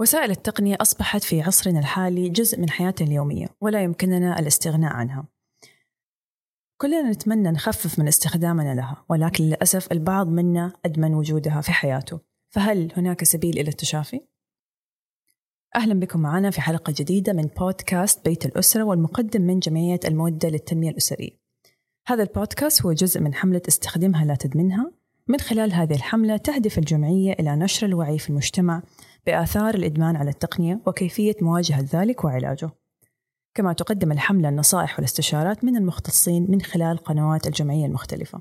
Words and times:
وسائل 0.00 0.30
التقنية 0.30 0.76
أصبحت 0.80 1.24
في 1.24 1.42
عصرنا 1.42 1.78
الحالي 1.78 2.28
جزء 2.28 2.60
من 2.60 2.70
حياتنا 2.70 3.08
اليومية 3.08 3.46
ولا 3.60 3.82
يمكننا 3.82 4.38
الاستغناء 4.38 4.92
عنها. 4.92 5.24
كلنا 6.80 7.10
نتمنى 7.10 7.50
نخفف 7.50 7.98
من 7.98 8.08
استخدامنا 8.08 8.74
لها 8.74 9.04
ولكن 9.08 9.44
للأسف 9.44 9.92
البعض 9.92 10.28
منا 10.28 10.72
أدمن 10.84 11.14
وجودها 11.14 11.60
في 11.60 11.72
حياته 11.72 12.20
فهل 12.50 12.92
هناك 12.96 13.24
سبيل 13.24 13.58
إلى 13.58 13.68
التشافي؟ 13.68 14.20
أهلا 15.76 15.94
بكم 16.00 16.20
معنا 16.20 16.50
في 16.50 16.60
حلقة 16.60 16.94
جديدة 16.96 17.32
من 17.32 17.46
بودكاست 17.46 18.24
بيت 18.24 18.46
الأسرة 18.46 18.82
والمقدم 18.82 19.42
من 19.42 19.58
جمعية 19.58 20.00
المودة 20.04 20.48
للتنمية 20.48 20.90
الأسرية 20.90 21.40
هذا 22.06 22.22
البودكاست 22.22 22.82
هو 22.82 22.92
جزء 22.92 23.20
من 23.20 23.34
حملة 23.34 23.62
استخدمها 23.68 24.24
لا 24.24 24.34
تدمنها 24.34 24.92
من 25.28 25.40
خلال 25.40 25.72
هذه 25.72 25.94
الحملة 25.94 26.36
تهدف 26.36 26.78
الجمعية 26.78 27.32
إلى 27.32 27.56
نشر 27.56 27.86
الوعي 27.86 28.18
في 28.18 28.30
المجتمع 28.30 28.82
بآثار 29.26 29.74
الإدمان 29.74 30.16
على 30.16 30.30
التقنية 30.30 30.80
وكيفية 30.86 31.34
مواجهة 31.40 31.84
ذلك 31.92 32.24
وعلاجه. 32.24 32.70
كما 33.54 33.72
تقدم 33.72 34.12
الحملة 34.12 34.48
النصائح 34.48 34.98
والاستشارات 34.98 35.64
من 35.64 35.76
المختصين 35.76 36.46
من 36.50 36.60
خلال 36.60 36.98
قنوات 36.98 37.46
الجمعية 37.46 37.86
المختلفة. 37.86 38.40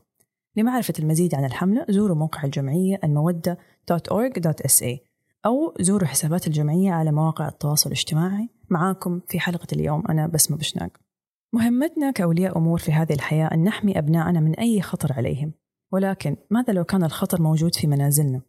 لمعرفة 0.56 0.94
المزيد 1.00 1.36
عن 1.36 1.46
الحملة 1.46 1.86
زوروا 1.90 2.16
موقع 2.16 2.44
الجمعية 2.44 3.00
المودة.org.sa 3.04 4.98
أو 5.46 5.74
زوروا 5.80 6.08
حسابات 6.08 6.48
الجمعية 6.48 6.92
على 6.92 7.12
مواقع 7.12 7.48
التواصل 7.48 7.90
الاجتماعي. 7.90 8.50
معاكم 8.70 9.22
في 9.28 9.40
حلقة 9.40 9.68
اليوم 9.74 10.04
أنا 10.10 10.28
بسمة 10.28 10.58
بشناق. 10.58 10.90
مهمتنا 11.54 12.12
كأولياء 12.12 12.58
أمور 12.58 12.80
في 12.80 12.92
هذه 12.92 13.14
الحياة 13.14 13.50
أن 13.54 13.64
نحمي 13.64 14.00
أبنائنا 14.00 14.40
من 14.40 14.56
أي 14.56 14.82
خطر 14.82 15.14
عليهم. 15.14 15.54
ولكن 15.92 16.36
ماذا 16.50 16.74
لو 16.74 16.84
كان 16.84 17.04
الخطر 17.04 17.42
موجود 17.42 17.76
في 17.76 17.88
منازلنا؟ 17.88 18.42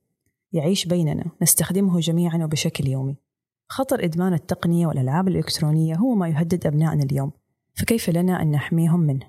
يعيش 0.53 0.87
بيننا 0.87 1.25
نستخدمه 1.43 2.01
جميعا 2.01 2.45
وبشكل 2.45 2.89
يومي. 2.89 3.17
خطر 3.69 4.05
إدمان 4.05 4.35
التقنية 4.35 4.87
والألعاب 4.87 5.29
الإلكترونية 5.29 5.95
هو 5.95 6.15
ما 6.15 6.29
يهدد 6.29 6.67
أبنائنا 6.67 7.05
اليوم 7.05 7.33
فكيف 7.75 8.11
لنا 8.11 8.43
أن 8.43 8.51
نحميهم 8.51 9.01
منه؟ 9.01 9.27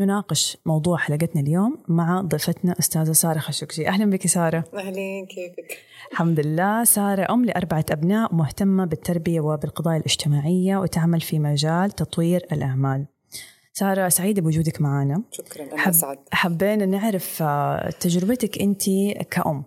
نناقش 0.00 0.56
موضوع 0.66 0.96
حلقتنا 0.96 1.40
اليوم 1.40 1.82
مع 1.88 2.20
ضيفتنا 2.20 2.78
أستاذة 2.78 3.12
سارة 3.12 3.38
خشوكجي 3.38 3.88
أهلا 3.88 4.10
بك 4.10 4.26
سارة. 4.26 4.64
أهلين 4.74 5.26
كيفك؟ 5.26 5.78
الحمد 6.12 6.40
لله. 6.40 6.84
سارة 6.84 7.32
أم 7.32 7.44
لأربعة 7.44 7.84
أبناء 7.90 8.34
مهتمة 8.34 8.84
بالتربية 8.84 9.40
وبالقضايا 9.40 9.96
الاجتماعية 9.96 10.76
وتعمل 10.76 11.20
في 11.20 11.38
مجال 11.38 11.90
تطوير 11.90 12.46
الأعمال. 12.52 13.06
سارة 13.72 14.08
سعيدة 14.08 14.42
بوجودك 14.42 14.80
معنا 14.80 15.22
شكرا 15.30 15.64
أنا 15.64 15.76
حب 15.76 15.88
أسعد 15.90 16.18
حبينا 16.32 16.86
نعرف 16.86 17.42
آه، 17.42 17.90
تجربتك 17.90 18.60
أنت 18.60 18.82
كأم. 19.30 19.64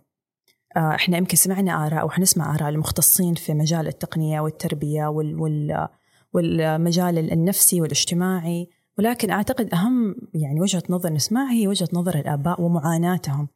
إحنا 0.78 1.18
يمكن 1.18 1.38
سمعنا 1.38 1.88
آراء 1.88 2.06
وحنسمع 2.06 2.56
آراء 2.56 2.70
المختصين 2.70 3.34
في 3.34 3.54
مجال 3.54 3.88
التقنية 3.88 4.40
والتربية 4.40 5.08
وال 5.08 5.40
وال 5.40 5.88
والمجال 6.34 7.32
النفسي 7.32 7.82
والاجتماعي. 7.82 8.70
ولكن 9.00 9.30
أعتقد 9.30 9.74
أهم 9.74 10.16
يعني 10.34 10.62
وجهة 10.62 10.84
نظر 10.90 11.14
نسمعها 11.14 11.52
هي 11.52 11.68
وجهة 11.68 11.88
نظر 11.94 12.16
الآباء 12.16 12.62
ومعاناتهم 12.62 13.48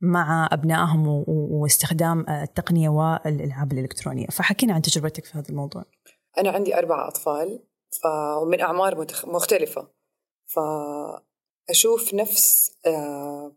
مع 0.00 0.48
أبنائهم 0.52 1.24
واستخدام 1.28 2.24
التقنية 2.28 2.88
والألعاب 2.88 3.72
الإلكترونية. 3.72 4.26
فحكينا 4.26 4.74
عن 4.74 4.82
تجربتك 4.82 5.24
في 5.24 5.38
هذا 5.38 5.48
الموضوع. 5.50 5.84
أنا 6.38 6.50
عندي 6.50 6.78
أربع 6.78 7.08
أطفال 7.08 7.60
ومن 8.42 8.60
أعمار 8.60 9.06
مختلفة. 9.26 9.88
فأشوف 10.46 12.14
نفس 12.14 12.76
آه، 12.86 13.55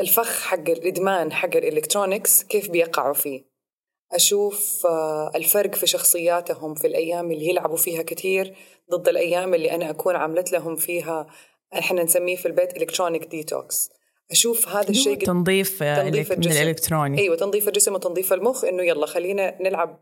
الفخ 0.00 0.42
حق 0.42 0.68
الإدمان 0.70 1.32
حق 1.32 1.56
ال 1.56 1.63
electronics 1.63 2.42
كيف 2.42 2.70
بيقعوا 2.70 3.14
فيه. 3.14 3.44
أشوف 4.12 4.86
آه، 4.86 5.32
الفرق 5.34 5.74
في 5.74 5.86
شخصياتهم 5.86 6.74
في 6.74 6.86
الأيام 6.86 7.30
اللي 7.30 7.48
يلعبوا 7.48 7.76
فيها 7.76 8.02
كثير 8.02 8.54
ضد 8.90 9.08
الأيام 9.08 9.54
اللي 9.54 9.74
أنا 9.74 9.90
أكون 9.90 10.16
عملت 10.16 10.52
لهم 10.52 10.76
فيها 10.76 11.26
إحنا 11.78 12.02
نسميه 12.02 12.36
في 12.36 12.46
البيت 12.46 12.76
electronic 12.76 13.26
detox. 13.26 13.90
أشوف 14.30 14.68
هذا 14.68 14.90
الشيء 14.90 15.18
تنظيف, 15.18 15.82
تنظيف 15.82 16.32
الجسم. 16.32 16.50
من 16.50 16.62
الإلكتروني. 16.62 17.18
أيوة 17.18 17.36
تنظيف 17.36 17.68
الجسم 17.68 17.94
وتنظيف 17.94 18.32
المخ 18.32 18.64
إنه 18.64 18.82
يلا 18.82 19.06
خلينا 19.06 19.62
نلعب 19.62 20.00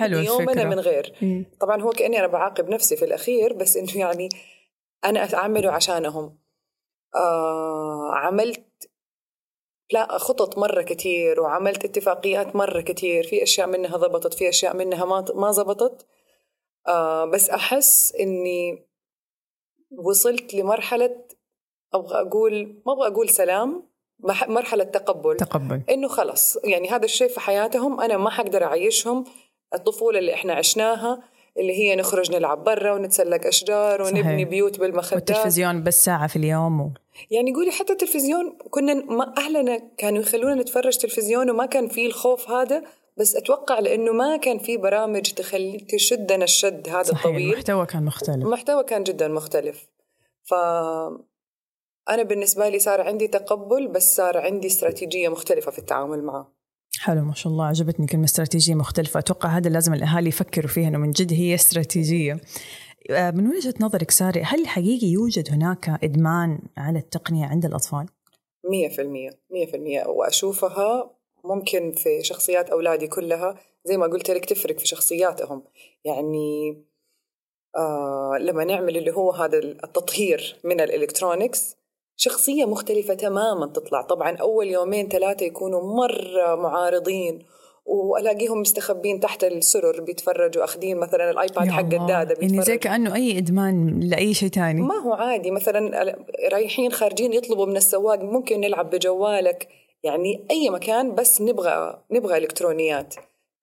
حلو 0.00 0.18
يومنا 0.18 0.64
من 0.64 0.80
غير. 0.80 1.14
مم. 1.22 1.44
طبعا 1.60 1.82
هو 1.82 1.90
كأني 1.90 2.18
أنا 2.18 2.26
بعاقب 2.26 2.68
نفسي 2.68 2.96
في 2.96 3.04
الأخير 3.04 3.52
بس 3.52 3.76
إنه 3.76 3.98
يعني 3.98 4.28
أنا 5.04 5.34
أعمله 5.34 5.70
عشانهم. 5.70 6.38
آه 7.16 8.10
عملت 8.14 8.64
لا 9.92 10.18
خطط 10.18 10.58
مرة 10.58 10.82
كتير 10.82 11.40
وعملت 11.40 11.84
اتفاقيات 11.84 12.56
مرة 12.56 12.80
كتير 12.80 13.26
في 13.26 13.42
أشياء 13.42 13.66
منها 13.66 13.96
ضبطت 13.96 14.34
في 14.34 14.48
أشياء 14.48 14.76
منها 14.76 15.04
ما 15.04 15.24
ما 15.34 15.52
زبطت 15.52 16.06
آه 16.88 17.24
بس 17.24 17.50
أحس 17.50 18.14
إني 18.20 18.86
وصلت 19.98 20.54
لمرحلة 20.54 21.24
أبغى 21.94 22.20
أقول 22.20 22.82
ما 22.86 22.92
أبغى 22.92 23.08
أقول 23.08 23.28
سلام 23.28 23.94
مرحلة 24.48 24.84
تقبل. 24.84 25.36
تقبل. 25.36 25.82
إنه 25.90 26.08
خلص 26.08 26.56
يعني 26.64 26.88
هذا 26.88 27.04
الشيء 27.04 27.28
في 27.28 27.40
حياتهم 27.40 28.00
أنا 28.00 28.16
ما 28.16 28.30
حقدر 28.30 28.64
أعيشهم 28.64 29.24
الطفولة 29.74 30.18
اللي 30.18 30.34
إحنا 30.34 30.52
عشناها 30.54 31.22
اللي 31.58 31.72
هي 31.72 31.96
نخرج 31.96 32.32
نلعب 32.32 32.64
برا 32.64 32.92
ونتسلق 32.92 33.46
أشجار 33.46 34.02
ونبني 34.02 34.22
صحيح. 34.22 34.48
بيوت 34.48 34.80
بالمخدات 34.80 35.30
والتلفزيون 35.30 35.82
بس 35.82 36.04
ساعة 36.04 36.26
في 36.26 36.36
اليوم 36.36 36.80
و... 36.80 36.90
يعني 37.30 37.54
قولي 37.54 37.70
حتى 37.70 37.92
التلفزيون 37.92 38.58
كنا 38.70 38.94
ما 38.94 39.34
أهلنا 39.38 39.82
كانوا 39.98 40.22
يخلونا 40.22 40.54
نتفرج 40.54 40.96
تلفزيون 40.96 41.50
وما 41.50 41.66
كان 41.66 41.88
فيه 41.88 42.06
الخوف 42.06 42.50
هذا 42.50 42.82
بس 43.16 43.36
أتوقع 43.36 43.78
لأنه 43.78 44.12
ما 44.12 44.36
كان 44.36 44.58
في 44.58 44.76
برامج 44.76 45.22
تخلي 45.22 45.78
تشدنا 45.78 46.44
الشد 46.44 46.88
هذا 46.88 47.02
صحيح. 47.02 47.26
الطويل 47.26 47.50
المحتوى 47.50 47.86
كان 47.86 48.04
مختلف 48.04 48.36
المحتوى 48.36 48.84
كان 48.84 49.02
جدا 49.02 49.28
مختلف 49.28 49.88
ف 50.42 50.54
أنا 52.08 52.22
بالنسبة 52.22 52.68
لي 52.68 52.78
صار 52.78 53.00
عندي 53.00 53.28
تقبل 53.28 53.88
بس 53.88 54.16
صار 54.16 54.38
عندي 54.38 54.66
استراتيجية 54.66 55.28
مختلفة 55.28 55.70
في 55.70 55.78
التعامل 55.78 56.22
معه 56.22 56.53
حلو 57.04 57.24
ما 57.24 57.34
شاء 57.34 57.52
الله 57.52 57.64
عجبتني 57.64 58.06
كلمة 58.06 58.24
استراتيجية 58.24 58.74
مختلفة. 58.74 59.20
أتوقع 59.20 59.48
هذا 59.48 59.70
لازم 59.70 59.94
الأهالي 59.94 60.28
يفكروا 60.28 60.68
فيها 60.68 60.88
أنه 60.88 60.98
من 60.98 61.10
جد 61.10 61.32
هي 61.32 61.54
استراتيجية. 61.54 62.40
آه، 63.10 63.30
من 63.30 63.48
وجهة 63.48 63.74
نظرك 63.80 64.10
ساري 64.10 64.42
هل 64.42 64.66
حقيقي 64.66 65.06
يوجد 65.06 65.52
هناك 65.52 65.88
إدمان 66.04 66.58
على 66.76 66.98
التقنية 66.98 67.46
عند 67.46 67.64
الأطفال؟ 67.64 68.06
مية 68.70 68.88
في 68.88 69.02
المية 69.02 69.30
مية 69.50 69.66
في 69.66 69.76
المية. 69.76 70.06
وأشوفها 70.06 71.10
ممكن 71.44 71.92
في 71.92 72.22
شخصيات 72.22 72.70
أولادي 72.70 73.06
كلها. 73.06 73.58
زي 73.84 73.96
ما 73.96 74.06
قلت 74.06 74.30
لك 74.30 74.44
تفرق 74.44 74.78
في 74.78 74.86
شخصياتهم. 74.86 75.62
يعني 76.04 76.76
آه 77.76 78.38
لما 78.40 78.64
نعمل 78.64 78.96
اللي 78.96 79.10
هو 79.10 79.30
هذا 79.30 79.58
التطهير 79.58 80.56
من 80.64 80.80
الإلكترونيكس 80.80 81.76
شخصية 82.16 82.64
مختلفة 82.64 83.14
تماما 83.14 83.66
تطلع. 83.66 84.02
طبعا 84.02 84.36
أول 84.36 84.68
يومين 84.68 85.08
ثلاثة 85.08 85.46
يكونوا 85.46 85.96
مرة 85.96 86.54
معارضين 86.54 87.38
وألاقيهم 87.86 88.60
مستخبين 88.60 89.20
تحت 89.20 89.44
السرر 89.44 90.00
بيتفرجوا 90.00 90.64
أخذين 90.64 90.96
مثلا 90.96 91.30
الآيباد 91.30 91.68
حق 91.68 91.94
الدادة 91.94 92.36
يعني 92.40 92.62
زي 92.62 92.78
كأنه 92.78 93.14
أي 93.14 93.38
إدمان 93.38 94.00
لأي 94.00 94.34
شيء 94.34 94.48
ثاني 94.48 94.80
ما 94.80 94.94
هو 94.94 95.12
عادي. 95.12 95.50
مثلا 95.50 96.16
رايحين 96.52 96.92
خارجين 96.92 97.32
يطلبوا 97.32 97.66
من 97.66 97.76
السواق 97.76 98.20
ممكن 98.20 98.60
نلعب 98.60 98.90
بجوالك. 98.90 99.68
يعني 100.02 100.46
أي 100.50 100.70
مكان 100.70 101.14
بس 101.14 101.40
نبغى 101.40 102.02
نبغى 102.10 102.38
إلكترونيات. 102.38 103.14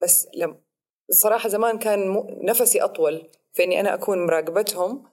بس 0.02 0.28
لم 0.36 0.56
صراحة 1.12 1.50
زمان 1.50 1.78
كان 1.78 2.24
نفسي 2.44 2.82
أطول 2.82 3.22
في 3.54 3.64
إني 3.64 3.80
أنا 3.80 3.94
أكون 3.94 4.26
مراقبتهم. 4.26 5.04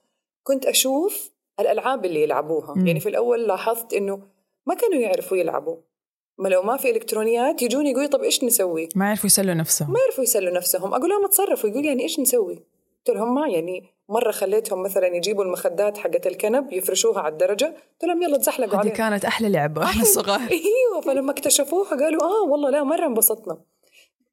كنت 0.43 0.65
أشوف 0.65 1.31
الألعاب 1.59 2.05
اللي 2.05 2.23
يلعبوها. 2.23 2.73
م. 2.73 2.87
يعني 2.87 2.99
في 2.99 3.09
الأول 3.09 3.47
لاحظت 3.47 3.93
إنه 3.93 4.21
ما 4.65 4.75
كانوا 4.75 4.99
يعرفوا 5.01 5.37
يلعبوا. 5.37 5.75
ما 6.37 6.49
لو 6.49 6.61
ما 6.61 6.77
في 6.77 6.89
إلكترونيات 6.89 7.61
يجوني 7.61 7.91
يقولوا 7.91 8.09
طب 8.09 8.23
إيش 8.23 8.43
نسوي؟ 8.43 8.89
ما 8.95 9.05
يعرفوا 9.05 9.25
يسلوا 9.25 9.53
نفسهم. 9.53 9.93
ما 9.93 9.99
يعرفوا 9.99 10.23
يسلوا 10.23 10.53
نفسهم. 10.53 10.93
أقول 10.93 11.09
لهم 11.09 11.25
اتصرفوا. 11.25 11.69
يقول 11.69 11.85
يعني 11.85 12.03
إيش 12.03 12.19
نسوي؟ 12.19 12.55
قلت 13.07 13.17
لهم 13.17 13.35
ما 13.35 13.47
يعني 13.47 13.83
مرة 14.09 14.31
خليتهم 14.31 14.83
مثلا 14.83 15.07
يجيبوا 15.07 15.43
المخدات 15.43 15.97
حقت 15.97 16.27
الكنب 16.27 16.73
يفرشوها 16.73 17.19
على 17.19 17.31
الدرجة. 17.31 17.65
قلت 17.65 18.03
لهم 18.03 18.23
يلا 18.23 18.37
تزحلقوا 18.37 18.81
هذه 18.81 18.89
كانت 18.89 19.25
أحلى 19.25 19.49
لعبة 19.49 19.83
إحنا 19.83 20.03
صغار 20.17 20.39
أيوه. 20.39 21.01
فلما 21.05 21.31
اكتشفوها 21.31 21.89
قالوا 21.89 22.23
آه 22.23 22.43
والله 22.49 22.69
لا 22.69 22.83
مرة 22.83 23.05
انبسطنا. 23.05 23.57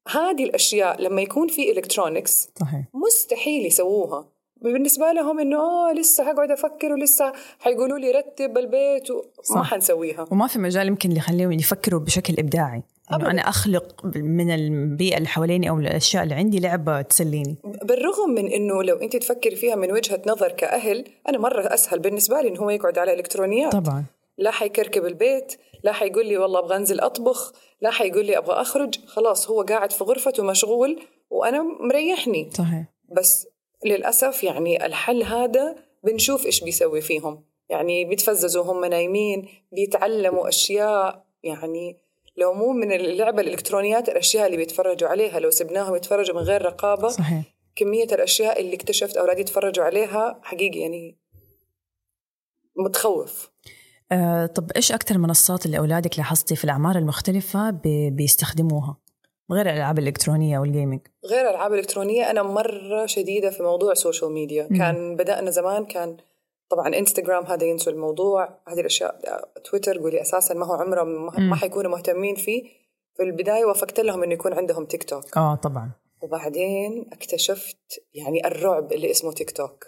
هذه 0.07 0.43
الأشياء 0.43 1.01
لما 1.01 1.21
يكون 1.21 1.47
في 1.47 1.71
الكترونكس 1.71 2.49
صحيح. 2.59 2.85
مستحيل 2.93 3.65
يسووها. 3.65 4.36
بالنسبة 4.61 5.11
لهم 5.11 5.39
إنه 5.39 5.57
آه 5.57 5.93
لسه 5.93 6.23
حقعد 6.23 6.51
أفكر 6.51 6.93
ولسه 6.93 7.33
حيقولوا 7.59 7.97
لي 7.97 8.11
رتب 8.11 8.57
البيت 8.57 9.11
وما 9.11 9.63
حنسويها. 9.63 10.25
وما 10.31 10.47
في 10.47 10.59
مجال 10.59 10.87
يمكن 10.87 11.09
اللي 11.09 11.19
يخليهم 11.19 11.51
يفكروا 11.51 11.99
بشكل 11.99 12.35
إبداعي. 12.39 12.83
إنه 13.13 13.31
أنا 13.31 13.41
أخلق 13.41 14.05
من 14.15 14.51
البيئة 14.51 15.17
اللي 15.17 15.27
حواليني 15.27 15.69
أو 15.69 15.79
الأشياء 15.79 16.23
اللي 16.23 16.35
عندي 16.35 16.59
لعبة 16.59 17.01
تسليني. 17.01 17.55
بالرغم 17.83 18.29
من 18.29 18.47
إنه 18.47 18.83
لو 18.83 18.95
أنت 18.95 19.15
تفكري 19.15 19.55
فيها 19.55 19.75
من 19.75 19.91
وجهة 19.91 20.21
نظر 20.27 20.51
كأهل 20.51 21.05
أنا 21.29 21.37
مرة 21.37 21.73
أسهل 21.73 21.99
بالنسبة 21.99 22.41
لي 22.41 22.47
إنه 22.47 22.59
هو 22.59 22.69
يقعد 22.69 22.97
على 22.97 23.13
إلكترونيات. 23.13 23.71
طبعا. 23.71 24.05
لا 24.37 24.51
حيكركب 24.51 25.05
البيت 25.05 25.53
لا 25.83 25.91
حيقول 25.91 26.25
لي 26.25 26.37
والله 26.37 26.59
أبغى 26.59 26.75
أنزل 26.75 26.99
أطبخ 26.99 27.53
لا 27.81 27.91
حيقول 27.91 28.25
لي 28.25 28.37
أبغى 28.37 28.61
أخرج. 28.61 28.99
خلاص 29.05 29.49
هو 29.49 29.61
قاعد 29.61 29.91
في 29.91 30.03
غرفته 30.03 30.43
مشغول 30.43 30.99
وأنا 31.29 31.63
مريحني. 31.79 32.49
صحيح. 32.53 32.85
بس 33.11 33.47
للأسف 33.85 34.43
يعني 34.43 34.85
الحل 34.85 35.23
هذا 35.23 35.75
بنشوف 36.03 36.45
إيش 36.45 36.63
بيسوي 36.63 37.01
فيهم. 37.01 37.43
يعني 37.69 38.05
بيتفززوا 38.05 38.63
هم 38.63 38.85
نايمين 38.85 39.47
بيتعلموا 39.71 40.49
أشياء 40.49 41.25
يعني 41.43 41.97
لو 42.37 42.53
مو 42.53 42.73
من 42.73 42.91
اللعبة 42.91 43.41
الإلكترونيات 43.41 44.09
الأشياء 44.09 44.45
اللي 44.45 44.57
بيتفرجوا 44.57 45.09
عليها 45.09 45.39
لو 45.39 45.49
سبناهم 45.49 45.95
يتفرجوا 45.95 46.35
من 46.35 46.41
غير 46.41 46.61
رقابة 46.61 47.07
صحيح. 47.07 47.43
كمية 47.75 48.03
الأشياء 48.03 48.61
اللي 48.61 48.75
اكتشفت 48.75 49.17
اولادي 49.17 49.41
يتفرجوا 49.41 49.85
عليها 49.85 50.39
حقيقي 50.43 50.79
يعني 50.79 51.17
متخوف. 52.75 53.49
آه 54.11 54.45
طب 54.45 54.71
إيش 54.75 54.91
أكثر 54.91 55.17
منصات 55.17 55.65
اللي 55.65 55.77
أولادك 55.77 56.17
لاحظتي 56.17 56.55
في 56.55 56.63
الأعمار 56.63 56.95
المختلفة 56.97 57.69
بي 57.69 58.09
بيستخدموها؟ 58.09 58.97
غير 59.51 59.69
الألعاب 59.69 59.99
الإلكترونية 59.99 60.59
وال 60.59 60.69
gaming 60.69 60.99
غير 61.25 61.41
الألعاب 61.41 61.73
الإلكترونية 61.73 62.31
أنا 62.31 62.43
مرة 62.43 63.05
شديدة 63.05 63.49
في 63.49 63.63
موضوع 63.63 63.91
ال 63.91 63.97
social 63.97 64.31
media 64.31 64.67
كان 64.77 65.15
بدأنا 65.15 65.51
زمان 65.51 65.85
كان 65.85 66.17
طبعا 66.69 66.87
انستغرام 66.87 67.45
هذا 67.45 67.63
ينسوا 67.63 67.93
الموضوع 67.93 68.49
هذه 68.67 68.79
الأشياء 68.79 69.19
تويتر 69.63 69.97
قولي 69.97 70.21
أساسا 70.21 70.53
ما 70.53 70.65
هو 70.65 70.73
عمرهم 70.73 71.39
ما 71.49 71.55
حيكونوا 71.55 71.91
مهتمين 71.91 72.35
فيه. 72.35 72.63
في 73.17 73.23
البداية 73.23 73.65
وافقت 73.65 73.99
لهم 73.99 74.23
إنه 74.23 74.33
يكون 74.33 74.53
عندهم 74.53 74.85
تيك 74.85 75.03
توك 75.03 75.37
آه 75.37 75.55
طبعا. 75.55 75.91
وبعدين 76.21 77.05
اكتشفت 77.13 78.03
يعني 78.13 78.47
الرعب 78.47 78.91
اللي 78.91 79.11
اسمه 79.11 79.31
تيك 79.31 79.51
توك 79.51 79.87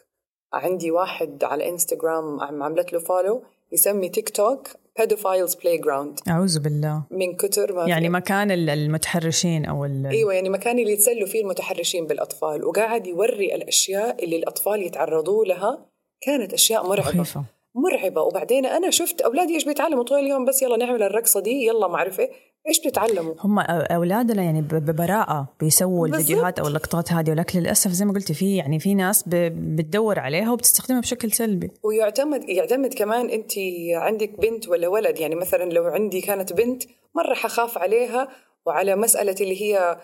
عندي 0.54 0.92
واحد 0.92 1.44
على 1.44 1.70
انستغرام 1.70 2.40
عملت 2.42 2.94
له 2.94 3.00
follow 3.00 3.44
يسمي 3.72 4.10
TikTok 4.10 4.68
pedophiles 5.00 5.56
playground 5.56 6.20
أعوذ 6.28 6.60
بالله. 6.60 7.04
من 7.12 7.36
كتر 7.36 7.74
ما 7.74 7.86
يعني 7.88 8.10
مكان 8.10 8.52
المتحرشين 8.52 9.66
أو 9.66 9.86
إيوه 9.86 10.34
يعني 10.34 10.50
مكان 10.50 10.80
اللي 10.80 10.92
يتسلوا 10.92 11.28
فيه 11.28 11.42
المتحرشين 11.42 12.08
بالأطفال 12.08 12.64
وقاعد 12.64 13.08
يوري 13.08 13.56
الأشياء 13.56 14.24
اللي 14.24 14.36
الأطفال 14.36 14.82
يتعرضوا 14.82 15.46
لها. 15.46 15.86
كانت 16.22 16.54
أشياء 16.54 16.88
مرعبة. 16.88 17.12
خيفة. 17.24 17.44
مرعبة. 17.76 18.22
وبعدين 18.22 18.66
أنا 18.66 18.90
شفت 18.90 19.22
أولادي 19.22 19.56
إيش 19.56 19.66
بيتعلموا 19.66 20.04
طول 20.04 20.20
اليوم؟ 20.20 20.46
بس 20.46 20.62
يلا 20.62 20.78
نعمل 20.78 21.04
الرقصة 21.04 21.40
دي 21.40 21.66
يلا 21.66 21.88
ما 21.88 21.96
أعرف 21.96 22.20
إيه. 22.20 22.32
إيش 22.68 22.80
بتتعلموا؟ 22.80 23.34
هم 23.40 23.60
أولادنا 23.70 24.44
يعني 24.44 24.62
ببراءة 24.62 25.48
بيسووا 25.60 26.08
الفيديوهات 26.08 26.60
أو 26.60 26.68
اللقطات 26.68 27.14
هذه. 27.14 27.32
ولكن 27.32 27.60
للأسف 27.60 27.92
زي 27.92 28.06
ما 28.06 28.14
قلتي 28.14 28.34
في 28.34 28.56
يعني 28.56 28.80
في 28.80 28.94
ناس 28.94 29.24
بتدور 29.28 30.20
عليها 30.20 30.52
وبتستخدمها 30.52 31.02
بشكل 31.02 31.32
سلبي. 31.32 31.72
ويعتمد 31.84 32.50
يعتمد 32.50 32.94
كمان 32.94 33.30
أنت 33.30 33.52
عندك 33.94 34.40
بنت 34.40 34.68
ولا 34.68 34.88
ولد. 34.88 35.20
يعني 35.20 35.36
مثلا 35.36 35.72
لو 35.72 35.84
عندي 35.84 36.22
كانت 36.22 36.54
بنت 36.54 36.84
مرة 37.16 37.34
حخاف 37.34 37.78
عليها 37.78 38.28
وعلى 38.66 38.96
مسألة 38.96 39.36
اللي 39.42 39.62
هي 39.62 39.98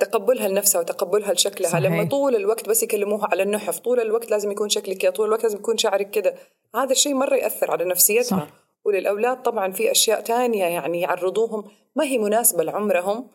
تقبلها 0.00 0.48
لنفسها 0.48 0.80
وتقبلها 0.80 1.32
لشكلها. 1.32 1.70
صحيح. 1.70 1.84
لما 1.84 2.04
طول 2.04 2.36
الوقت 2.36 2.68
بس 2.68 2.82
يكلموها 2.82 3.28
على 3.32 3.42
النحف 3.42 3.78
طول 3.78 4.00
الوقت 4.00 4.30
لازم 4.30 4.50
يكون 4.50 4.68
شكلك 4.68 4.96
كذا 4.96 5.10
طول 5.10 5.26
الوقت 5.26 5.42
لازم 5.42 5.58
يكون 5.58 5.76
شعرك 5.76 6.10
كذا 6.10 6.34
هذا 6.74 6.92
الشيء 6.92 7.14
مرة 7.14 7.34
يأثر 7.34 7.70
على 7.70 7.84
نفسيتها. 7.84 8.38
صح. 8.38 8.48
وللأولاد 8.84 9.42
طبعا 9.42 9.72
في 9.72 9.90
أشياء 9.90 10.20
تانية 10.20 10.64
يعني 10.64 11.00
يعرضوهم. 11.00 11.64
ما 11.96 12.04
هي 12.04 12.18
مناسبة 12.18 12.64
لعمرهم. 12.64 13.30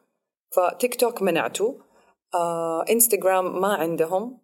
فتيك 0.52 0.96
توك 0.96 1.22
منعته. 1.22 1.80
آه، 2.34 2.86
إنستغرام 2.90 3.62
ما 3.62 3.74
عندهم. 3.74 4.24
آه 4.24 4.43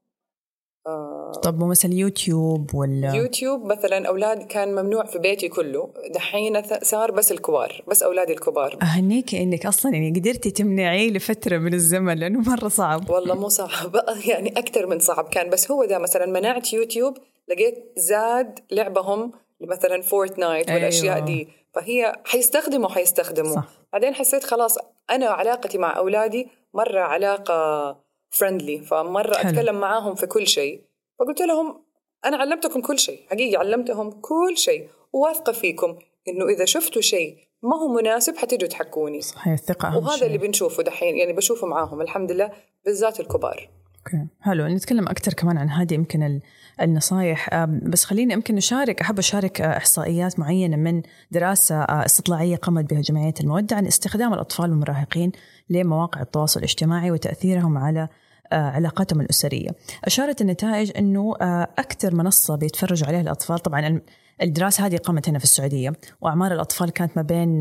طب 1.44 1.64
مثلا 1.64 1.94
يوتيوب 1.94 2.76
ولا؟ 2.76 3.16
يوتيوب 3.16 3.66
مثلا 3.66 4.08
أولاد 4.08 4.48
كان 4.48 4.76
ممنوع 4.76 5.06
في 5.06 5.20
بيتي 5.20 5.50
كله. 5.50 5.94
دحين 6.14 6.62
صار 6.84 7.12
بس 7.12 7.32
الكبار 7.32 7.84
بس 7.88 8.04
أولادي 8.04 8.34
الكبار. 8.34 8.78
أهنيك 8.82 9.36
إنك 9.36 9.66
أصلا 9.66 9.94
يعني 9.94 10.20
قدرتي 10.20 10.52
تمنعيه 10.52 11.12
لفترة 11.12 11.58
من 11.58 11.74
الزمن 11.74 12.18
لأنه 12.18 12.40
مرة 12.40 12.68
صعب. 12.68 13.10
والله 13.10 13.36
مو 13.36 13.50
صعب. 13.50 13.96
يعني 14.30 14.50
أكثر 14.60 14.88
من 14.88 15.00
صعب 15.00 15.30
كان. 15.30 15.50
بس 15.50 15.72
هو 15.72 15.86
ده 15.86 16.00
مثلا 16.00 16.26
منعت 16.26 16.74
يوتيوب 16.74 17.18
لقيت 17.48 17.94
زاد 17.98 18.60
لعبهم 18.72 19.32
مثلا 19.62 20.02
فورتنايت 20.02 20.72
والأشياء 20.72 21.16
أيوة. 21.16 21.26
دي. 21.26 21.48
فهي 21.74 22.16
حيستخدموا 22.26 22.90
حيستخدموا. 22.90 23.56
صح. 23.56 23.68
بعدين 23.94 24.14
حسيت 24.16 24.44
خلاص 24.44 24.78
أنا 25.10 25.26
علاقتي 25.26 25.78
مع 25.78 25.98
أولادي 25.98 26.48
مرة 26.74 27.00
علاقة 27.00 28.09
friendly 28.30 28.80
فمرة 28.80 29.34
حلو. 29.34 29.50
أتكلم 29.50 29.80
معاهم 29.80 30.16
في 30.16 30.26
كل 30.26 30.48
شيء. 30.48 30.82
فقلت 31.20 31.42
لهم 31.42 31.84
أنا 32.26 32.38
علمتكم 32.38 32.82
كل 32.82 33.00
شيء. 33.00 33.20
حقيقي 33.30 33.56
علمتهم 33.56 34.12
كل 34.12 34.58
شيء. 34.58 34.88
وواثقة 35.14 35.52
فيكم 35.52 35.98
إنه 36.28 36.48
إذا 36.48 36.66
شفتوا 36.66 37.02
شيء 37.02 37.38
ما 37.64 37.78
هو 37.78 37.88
مناسب 37.88 38.38
حتيجوا 38.38 38.68
تحكوني 38.68 39.22
صحيح 39.22 39.54
الثقة 39.54 39.98
وهذا 39.98 40.18
شيء. 40.18 40.28
اللي 40.28 40.38
بنشوفه 40.38 40.84
دحين 40.84 41.18
يعني 41.18 41.34
بشوفه 41.34 41.68
معاهم. 41.68 42.02
الحمد 42.02 42.32
لله 42.32 42.52
بالذات 42.86 43.20
الكبار. 43.20 43.70
okay. 43.98 44.28
حلو. 44.42 44.68
نتكلم 44.68 45.08
أكثر 45.08 45.34
كمان 45.34 45.58
عن 45.58 45.70
هذه 45.70 45.94
يمكن 45.94 46.42
النصائح 46.82 47.66
بس 47.66 48.06
خليني 48.06 48.34
يمكن 48.34 48.56
نشارك 48.56 49.02
أحب 49.02 49.20
أشارك 49.20 49.62
آه، 49.62 49.78
إحصائيات 49.78 50.40
معينة 50.40 50.78
من 50.78 51.02
دراسة 51.32 51.76
آه، 51.76 52.06
استطلاعية 52.06 52.56
قامت 52.56 52.90
بها 52.90 53.02
جمعية 53.02 53.34
المودة 53.40 53.76
عن 53.76 53.88
استخدام 53.88 54.34
الأطفال 54.34 54.70
والمراهقين 54.70 55.32
لمواقع 55.70 56.22
التواصل 56.22 56.60
الاجتماعي 56.60 57.12
وتأثيرهم 57.12 57.78
على 57.78 58.08
آه، 58.52 58.70
علاقاتهم 58.70 59.22
الأسرية. 59.22 59.70
أشارت 60.06 60.42
النتائج 60.42 60.92
أنه 60.98 61.36
أكثر 61.80 62.16
منصة 62.16 62.56
بيتفرجوا 62.56 63.08
عليها 63.08 63.22
الأطفال. 63.22 63.60
طبعا 63.60 64.02
الدراسة 64.42 64.86
هذه 64.86 64.98
قامت 64.98 65.30
هنا 65.30 65.40
في 65.40 65.44
السعودية 65.44 65.94
وأعمار 66.22 66.52
الأطفال 66.52 66.90
كانت 66.90 67.12
ما 67.18 67.22
بين 67.22 67.60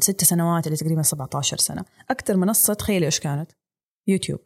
ست 0.00 0.24
سنوات 0.24 0.66
إلى 0.66 0.76
تقريبا 0.76 1.02
17 1.02 1.56
سنة. 1.56 1.84
أكثر 2.10 2.36
منصة 2.36 2.74
تخيلي 2.74 3.06
إيش 3.06 3.20
كانت؟ 3.20 3.52
يوتيوب. 4.06 4.40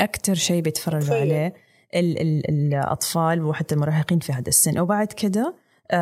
أكثر 0.00 0.34
شيء 0.34 0.62
بيتفرجوا 0.62 1.14
عليه 1.14 1.54
ال 1.94 2.20
ال 2.20 2.50
الأطفال 2.74 3.44
وحتى 3.44 3.74
المراهقين 3.74 4.18
في 4.18 4.32
هذا 4.32 4.48
السن. 4.48 4.78
وبعد 4.78 5.12
كده 5.12 5.54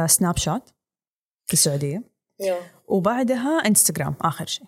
سناب 0.06 0.36
شات 0.36 0.70
في 1.46 1.52
السعودية. 1.52 2.02
وبعدها 2.88 3.58
انستغرام 3.66 4.14
آخر 4.20 4.46
شيء. 4.46 4.66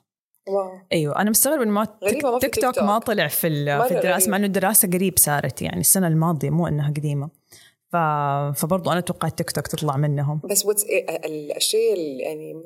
wow. 0.49 0.79
أيوه 0.93 1.21
أنا 1.21 1.31
مستغرب 1.31 1.61
إنه 1.61 1.71
ما 1.71 1.85
تيك, 1.85 2.23
تيك 2.41 2.55
توك 2.55 2.79
ما 2.79 2.99
طلع 2.99 3.29
في 3.29 3.65
في 3.89 3.97
الدراسة 3.97 4.31
مع 4.31 4.37
إنه 4.37 4.47
الدراسة 4.47 4.89
قريب 4.89 5.19
صارت 5.19 5.63
يعني 5.63 5.81
السنة 5.81 6.07
الماضية 6.07 6.51
مو 6.51 6.67
إنها 6.67 6.89
قديمة. 6.91 7.31
ف... 7.93 7.97
فبرضو 8.61 8.91
أنا 8.91 8.99
أتوقع 8.99 9.29
تيك 9.29 9.51
توك 9.51 9.67
تطلع 9.67 9.97
منهم. 9.97 10.41
بس 10.51 10.67
واتس 10.67 10.85
الشيء 11.57 11.97
يعني 12.21 12.65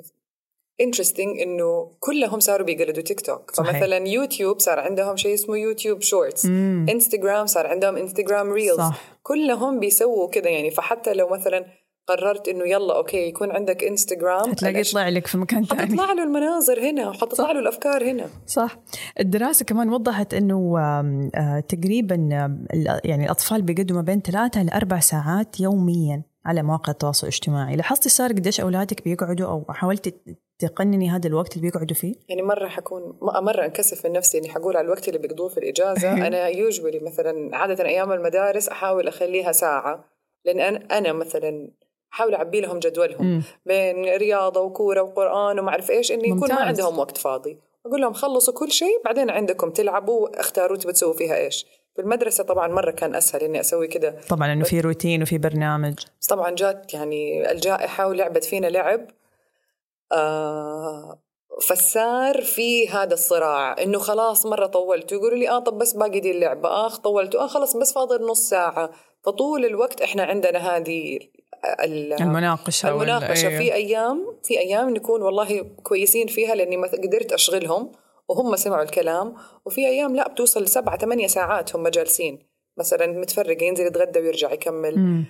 interesting 0.80 1.40
إنه 1.40 1.90
كلهم 2.00 2.40
صاروا 2.40 2.66
بيقلدوا 2.66 3.02
تيك 3.02 3.20
توك 3.20 3.50
فمثلا 3.54 4.08
يوتيوب 4.08 4.60
صار 4.60 4.80
عندهم 4.80 5.16
شيء 5.16 5.34
اسمه 5.34 5.56
يوتيوب 5.56 6.02
shorts 6.02 6.46
انستغرام 6.90 7.46
صار 7.46 7.66
عندهم 7.66 7.96
انستغرام 7.96 8.52
reels 8.52 8.76
صح. 8.76 9.18
كلهم 9.22 9.80
بيسووا 9.80 10.28
كذا 10.28 10.48
يعني. 10.48 10.70
فحتى 10.70 11.14
لو 11.14 11.28
مثلا 11.28 11.64
قررت 12.08 12.48
إنه 12.48 12.64
يلا 12.64 12.96
okay 12.96 13.28
يكون 13.28 13.50
عندك 13.50 13.84
انستغرام 13.84 14.50
حتلاقي 14.50 14.80
يطلع 14.80 15.08
لك 15.08 15.26
في 15.26 15.38
مكان 15.38 15.64
ثاني 15.64 15.82
حتطلع 15.82 16.12
له 16.12 16.22
المناظر 16.22 16.80
هنا 16.90 17.08
وحتطلع 17.08 17.52
له 17.52 17.58
الأفكار 17.58 18.10
هنا. 18.10 18.26
صح. 18.46 18.78
الدراسة 19.20 19.64
كمان 19.64 19.90
وضحت 19.90 20.34
إنه 20.34 20.74
آه، 21.34 21.60
تقريبا 21.68 22.14
يعني 23.04 23.24
الأطفال 23.24 23.62
بيقضوا 23.62 23.96
ما 23.96 24.02
بين 24.02 24.20
ثلاثة 24.20 24.62
لاربع 24.62 25.00
ساعات 25.00 25.60
يوميا 25.60 26.22
على 26.46 26.62
مواقع 26.62 26.92
التواصل 26.92 27.26
الاجتماعي. 27.26 27.76
لاحظتي 27.76 28.08
صار 28.08 28.32
قديش 28.32 28.60
أولادك 28.60 29.04
بيقعدوا 29.04 29.46
أو 29.46 29.64
حاولتي 29.68 30.14
تقنني 30.58 31.10
هذا 31.10 31.28
الوقت 31.28 31.56
اللي 31.56 31.70
بيقعدوا 31.70 31.96
فيه؟ 31.96 32.14
يعني 32.28 32.42
مرة 32.42 32.68
حكون 32.68 33.18
مرة 33.22 33.64
انكسف 33.64 34.06
من 34.06 34.12
نفسي 34.12 34.38
إني 34.38 34.48
حقول 34.48 34.76
على 34.76 34.84
الوقت 34.84 35.08
اللي 35.08 35.18
بيقضوه 35.18 35.48
في 35.48 35.58
الإجازة. 35.58 36.12
أنا 36.26 36.48
يوجولي 36.48 36.98
مثلا 36.98 37.56
عادة 37.56 37.84
أيام 37.84 38.12
المدارس 38.12 38.68
أحاول 38.68 39.08
أخليها 39.08 39.52
ساعة. 39.52 40.04
لأن 40.44 40.60
أنا 40.76 41.12
مثلا 41.12 41.70
أحاول 42.12 42.34
أعبي 42.34 42.60
لهم 42.60 42.78
جدولهم. 42.78 43.42
بين 43.66 44.04
رياضة 44.16 44.60
وكورة 44.60 45.02
وقرآن 45.02 45.58
وما 45.58 45.70
أعرف 45.70 45.90
إيش 45.90 46.12
انه 46.12 46.28
يكون 46.28 46.48
ما 46.48 46.60
عندهم 46.60 46.98
وقت 46.98 47.16
فاضي. 47.16 47.58
أقول 47.86 48.00
لهم 48.00 48.12
خلصوا 48.12 48.54
كل 48.54 48.70
شيء 48.70 49.02
بعدين 49.04 49.30
عندكم 49.30 49.70
تلعبوا 49.70 50.40
اختاروا 50.40 50.76
تبي 50.76 50.92
تسووا 50.92 51.14
فيها 51.14 51.36
إيش. 51.36 51.66
في 51.94 52.02
المدرسة 52.02 52.44
طبعا 52.44 52.68
مرة 52.68 52.90
كان 52.90 53.14
أسهل 53.14 53.42
إني 53.42 53.60
أسوي 53.60 53.88
كده. 53.88 54.14
طبعا 54.28 54.52
إنه 54.52 54.64
في 54.64 54.80
روتين 54.80 55.22
وفي 55.22 55.38
برنامج. 55.38 55.94
بس 56.20 56.26
طبعا 56.26 56.50
جات 56.50 56.94
يعني 56.94 57.50
الجائحة 57.50 58.06
ولعبت 58.06 58.44
فينا 58.44 58.66
لعب. 58.66 59.08
آه 60.12 61.22
فصار 61.68 62.42
في 62.42 62.88
هذا 62.88 63.14
الصراع 63.14 63.76
إنه 63.82 63.98
خلاص 63.98 64.46
مرة 64.46 64.66
طولت 64.66 65.12
يقولوا 65.12 65.38
لي 65.38 65.50
آه 65.50 65.58
طب 65.58 65.78
بس 65.78 65.92
باقي 65.92 66.20
دي 66.20 66.30
اللعبة 66.30 66.68
آه 66.68 66.88
طولت 66.88 67.34
آه 67.34 67.46
خلاص 67.46 67.76
بس 67.76 67.92
فاضل 67.92 68.26
نص 68.26 68.48
ساعة. 68.48 68.90
فطول 69.22 69.64
الوقت 69.64 70.00
إحنا 70.00 70.22
عندنا 70.22 70.76
هذه 70.76 71.18
المناقشة 72.20 72.88
المناقشة 72.88 73.48
في 73.48 73.74
أيام 73.74 74.38
في 74.42 74.58
أيام 74.58 74.90
نكون 74.90 75.22
والله 75.22 75.60
كويسين 75.82 76.26
فيها 76.26 76.54
لأني 76.54 76.76
قدرت 76.76 77.32
أشغلهم 77.32 77.92
وهم 78.28 78.56
سمعوا 78.56 78.82
الكلام 78.82 79.34
وفي 79.64 79.86
أيام 79.86 80.16
لا 80.16 80.28
بتوصل 80.28 80.68
سبعة 80.68 80.98
ثمانية 80.98 81.26
ساعات 81.26 81.76
هم 81.76 81.88
جالسين. 81.88 82.38
مثلا 82.78 83.06
متفرق 83.06 83.62
ينزل 83.62 83.86
يتغدى 83.86 84.20
ويرجع 84.20 84.52
يكمل. 84.52 85.24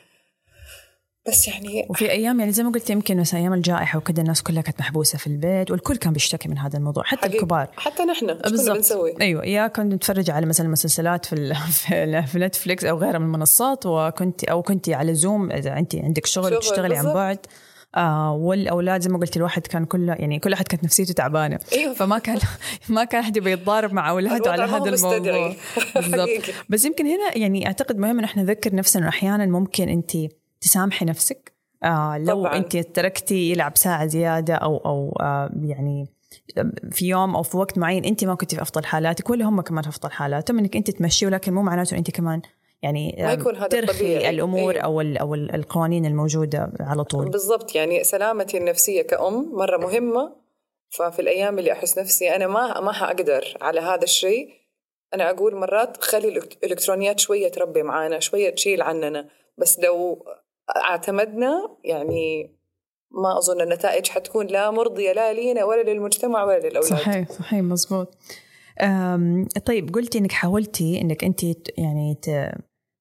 بس 1.28 1.48
يعني 1.48 1.86
وفي 1.90 2.10
أيام 2.10 2.40
يعني 2.40 2.52
زي 2.52 2.62
ما 2.62 2.70
قلت 2.70 2.90
يمكن 2.90 3.20
مثلا 3.20 3.40
أيام 3.40 3.52
الجائحة 3.52 3.98
وكذا 3.98 4.20
الناس 4.20 4.42
كلها 4.42 4.62
كانت 4.62 4.80
محبوسة 4.80 5.18
في 5.18 5.26
البيت 5.26 5.70
والكل 5.70 5.96
كان 5.96 6.12
بيشتكي 6.12 6.48
من 6.48 6.58
هذا 6.58 6.78
الموضوع 6.78 7.04
حتى 7.04 7.20
حقيقي. 7.20 7.36
الكبار. 7.36 7.68
حتى 7.76 8.02
نحن 8.02 8.26
بالضبط. 8.26 8.76
بنسوي؟ 8.76 9.14
أيوه 9.20 9.44
يا 9.44 9.66
كنت 9.66 9.94
نتفرج 9.94 10.30
على 10.30 10.46
مثلا 10.46 10.68
مسلسلات 10.68 11.26
في 11.26 11.54
في 12.26 12.38
نتفليكس 12.38 12.84
أو 12.84 12.98
غيرها 12.98 13.18
من 13.18 13.24
المنصات 13.24 13.86
وكنت 13.86 14.44
أو 14.44 14.62
كنت 14.62 14.88
على 14.88 15.14
زوم 15.14 15.50
إذا 15.50 15.78
أنت 15.78 15.94
عندك 15.94 16.26
شغل, 16.26 16.50
شغل 16.50 16.60
تشتغلي 16.60 16.96
عن 16.96 17.04
بعد. 17.04 17.38
آه 17.96 18.32
والأولاد 18.32 19.00
زي 19.00 19.10
ما 19.10 19.18
قلت 19.18 19.36
الواحد 19.36 19.66
كان 19.66 19.84
كله 19.84 20.14
يعني 20.14 20.38
كل 20.38 20.52
احد 20.52 20.68
كانت 20.68 20.84
نفسيته 20.84 21.12
تعبانة. 21.12 21.58
أيوه. 21.72 21.94
فما 21.94 22.18
كان 22.18 22.38
ما 22.88 23.04
كان 23.04 23.20
أحد 23.20 23.36
يبي 23.36 23.52
يتضارب 23.52 23.92
مع 23.92 24.10
أولاده 24.10 24.50
على 24.50 24.62
هذا 24.62 24.94
الموضوع. 24.94 25.54
بالضبط. 25.94 26.54
بس 26.68 26.84
يمكن 26.84 27.06
هنا 27.06 27.38
يعني 27.38 27.66
أعتقد 27.66 27.98
مهم 27.98 28.18
إن 28.18 28.24
إحنا 28.24 28.42
نذكر 28.42 28.74
نفسنا 28.74 29.08
أحيانا 29.08 29.46
ممكن 29.46 29.88
أنت 29.88 30.16
تسامحي 30.60 31.04
نفسك 31.04 31.52
آه 31.84 32.18
لو 32.18 32.42
طبعاً. 32.42 32.56
انت 32.56 32.76
تركتي 32.76 33.50
يلعب 33.50 33.76
ساعة 33.76 34.06
زيادة 34.06 34.54
أو 34.54 34.76
أو 34.76 35.16
آه 35.20 35.50
يعني 35.62 36.06
في 36.90 37.08
يوم 37.08 37.36
أو 37.36 37.42
في 37.42 37.56
وقت 37.56 37.78
معين 37.78 38.04
انت 38.04 38.24
ما 38.24 38.34
كنتي 38.34 38.56
في 38.56 38.62
أفضل 38.62 38.84
حالاتك 38.84 39.30
ولا 39.30 39.44
هم 39.44 39.60
كمان 39.60 39.82
في 39.82 39.88
أفضل 39.88 40.10
حالاتهم 40.10 40.58
إنك 40.58 40.76
انت 40.76 40.90
تمشي 40.90 41.26
ولكن 41.26 41.54
مو 41.54 41.62
معناته 41.62 41.96
انت 41.96 42.10
كمان 42.10 42.42
يعني 42.82 43.16
ما 43.18 43.32
يكون 43.32 43.56
هذا 43.56 43.66
ترخي 43.66 43.92
الطبيعي. 43.92 44.30
الأمور 44.30 44.74
أيه. 44.74 44.80
أو 44.80 45.00
أو 45.00 45.34
القوانين 45.34 46.06
الموجودة 46.06 46.72
على 46.80 47.04
طول 47.04 47.28
بالضبط 47.30 47.74
يعني 47.74 48.04
سلامتي 48.04 48.58
النفسية 48.58 49.02
كأم 49.02 49.52
مرة 49.52 49.76
مهمة 49.76 50.36
ففي 50.90 51.22
الأيام 51.22 51.58
اللي 51.58 51.72
أحس 51.72 51.98
نفسي 51.98 52.36
أنا 52.36 52.46
ما 52.46 52.80
ما 52.80 52.92
حأقدر 52.92 53.56
على 53.60 53.80
هذا 53.80 54.02
الشيء 54.02 54.48
أنا 55.14 55.30
أقول 55.30 55.56
مرات 55.56 56.04
خلي 56.04 56.28
الإلكترونيات 56.28 57.20
شوية 57.20 57.48
تربي 57.48 57.82
معانا 57.82 58.20
شوية 58.20 58.50
تشيل 58.50 58.82
عننا 58.82 59.28
بس 59.58 59.80
لو 59.80 60.24
اعتمدنا 60.76 61.76
يعني 61.84 62.54
ما 63.10 63.38
أظن 63.38 63.60
النتائج 63.60 64.08
حتكون 64.08 64.46
لا 64.46 64.70
مرضيه 64.70 65.12
لا 65.12 65.32
لينا 65.32 65.64
ولا 65.64 65.82
للمجتمع 65.82 66.44
ولا 66.44 66.58
للأولاد. 66.58 66.84
صحيح 66.84 67.32
صحيح 67.32 67.60
مزبوط. 67.60 68.14
طيب 69.66 69.94
قلتي 69.94 70.18
إنك 70.18 70.32
حاولتي 70.32 71.00
إنك 71.00 71.24
انت 71.24 71.44
يعني 71.78 72.14
ت... 72.22 72.30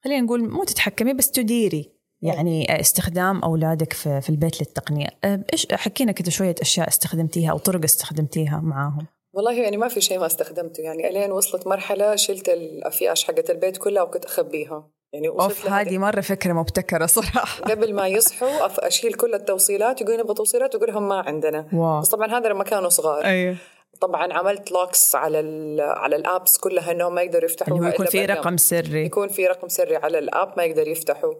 خلينا 0.04 0.22
نقول 0.22 0.50
مو 0.50 0.64
تتحكمي 0.64 1.14
بس 1.14 1.32
تديري 1.32 1.92
يعني 2.22 2.80
استخدام 2.80 3.44
أولادك 3.44 3.94
في, 3.94 4.22
في 4.22 4.30
البيت 4.30 4.62
للتقنية. 4.62 5.08
إيش 5.26 5.68
حكينا 5.72 6.12
كده 6.12 6.32
شوية 6.32 6.56
أشياء 6.62 6.88
استخدمتيها 6.88 7.52
أو 7.52 7.58
طرق 7.58 7.84
استخدمتيها 7.84 8.62
معاهم. 8.64 9.08
والله 9.34 9.54
يعني 9.54 9.78
ما 9.78 9.88
في 9.88 10.02
شيء 10.02 10.20
ما 10.20 10.26
استخدمته 10.26 10.82
يعني 10.82 11.10
إلين 11.10 11.32
وصلت 11.32 11.68
مرحلة 11.68 12.16
شلت 12.16 12.50
الأفياش 12.50 13.24
حقت 13.24 13.50
البيت 13.50 13.78
كلها 13.78 14.04
وكنت 14.04 14.26
أخبيها. 14.26 14.90
يعني 15.18 15.28
أوف 15.28 15.68
هذه 15.68 15.98
مرة 15.98 16.22
فكرة 16.22 16.54
مبتكرة 16.54 17.06
صراحة. 17.06 17.62
قبل 17.72 17.94
ما 17.94 18.08
يصحوا 18.08 18.88
أشيل 18.88 19.14
كل 19.14 19.34
التوصيلات 19.34 20.02
يقولون 20.02 20.20
نبغى 20.20 20.34
توصيلات 20.34 20.76
واقول 20.76 20.90
لهم 20.90 21.08
ما 21.08 21.20
عندنا. 21.20 21.68
wow. 21.74 22.02
بس 22.02 22.10
طبعا 22.10 22.28
هذا 22.38 22.50
لما 22.50 22.64
كانوا 22.64 22.90
صغار. 22.90 23.26
أيوه. 23.26 23.56
طبعا 24.02 24.34
عملت 24.34 24.72
locks 24.72 25.16
على 25.16 25.38
على 25.82 26.16
الابس 26.16 26.58
كلها 26.58 26.92
إنهم 26.92 27.16
ما 27.16 27.22
يقدروا 27.22 27.46
يفتحوا 27.46 27.78
اللي 27.78 27.90
يكون 27.90 28.06
في 28.06 28.26
رقم 28.26 28.58
سري. 28.58 29.06
يكون 29.06 29.28
في 29.28 29.48
رقم 29.48 29.68
سري 29.68 29.96
على 29.96 30.20
الاب 30.20 30.54
ما 30.58 30.64
يقدر 30.64 30.88
يفتحوا. 30.88 31.34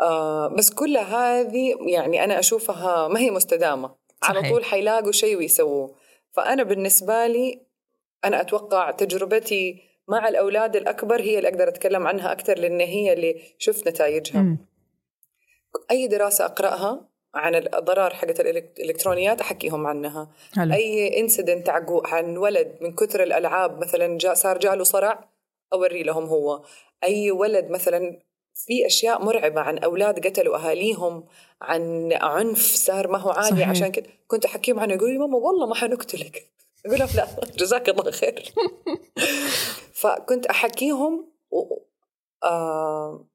آه 0.00 0.48
بس 0.48 0.70
كل 0.70 0.96
هذه 0.96 1.76
يعني 1.86 2.24
أنا 2.24 2.38
أشوفها 2.38 3.08
ما 3.08 3.20
هي 3.20 3.30
مستدامة. 3.30 3.94
صحيح. 4.22 4.36
على 4.36 4.50
طول 4.50 4.64
حيلاقوا 4.64 5.12
شيء 5.12 5.36
ويسووه. 5.36 5.94
فأنا 6.32 6.62
بالنسبة 6.62 7.26
لي 7.26 7.66
أنا 8.24 8.40
أتوقع 8.40 8.90
تجربتي 8.90 9.82
مع 10.08 10.28
الأولاد 10.28 10.76
الأكبر 10.76 11.20
هي 11.20 11.38
اللي 11.38 11.48
أقدر 11.48 11.68
أتكلم 11.68 12.06
عنها 12.06 12.32
أكثر 12.32 12.58
لأن 12.58 12.80
هي 12.80 13.12
اللي 13.12 13.42
شفت 13.58 13.88
نتائجها 13.88 14.42
م. 14.42 14.58
أي 15.90 16.06
دراسة 16.06 16.44
أقرأها 16.44 17.08
عن 17.34 17.54
الضرر 17.54 18.14
حقت 18.14 18.40
الإلكترونيات 18.40 19.40
أحكيهم 19.40 19.86
عنها 19.86 20.28
هلو. 20.56 20.74
أي 20.74 21.20
انسيدنت 21.20 21.68
عن 22.04 22.36
ولد 22.36 22.76
من 22.80 22.92
كثر 22.92 23.22
الألعاب 23.22 23.78
مثلا 23.78 24.18
جاء 24.18 24.34
صار 24.34 24.58
جاله 24.58 24.84
صرع 24.84 25.28
أوري 25.72 26.02
لهم 26.02 26.24
هو 26.24 26.62
أي 27.04 27.30
ولد 27.30 27.70
مثلا 27.70 28.18
في 28.54 28.86
أشياء 28.86 29.24
مرعبة 29.24 29.60
عن 29.60 29.78
أولاد 29.78 30.26
قتلوا 30.26 30.56
أهاليهم 30.56 31.24
عن 31.62 32.12
عنف 32.12 32.60
صار 32.60 33.08
ما 33.08 33.18
هو 33.18 33.30
عادي 33.30 33.56
صحيح. 33.56 33.68
عشان 33.68 33.92
كده 33.92 34.06
كنت 34.26 34.44
أحكيهم 34.44 34.80
عنه 34.80 34.94
يقول 34.94 35.10
لي 35.10 35.18
ماما 35.18 35.36
والله 35.36 35.66
ما 35.66 35.74
حنقتلك 35.74 36.46
أقول 36.86 36.98
لهم 36.98 37.08
لا 37.14 37.26
جزاك 37.56 37.88
الله 37.88 38.10
خير. 38.10 38.52
فكنت 40.00 40.46
أحكيهم 40.46 41.32
و... 41.50 41.78
آه 42.44 43.26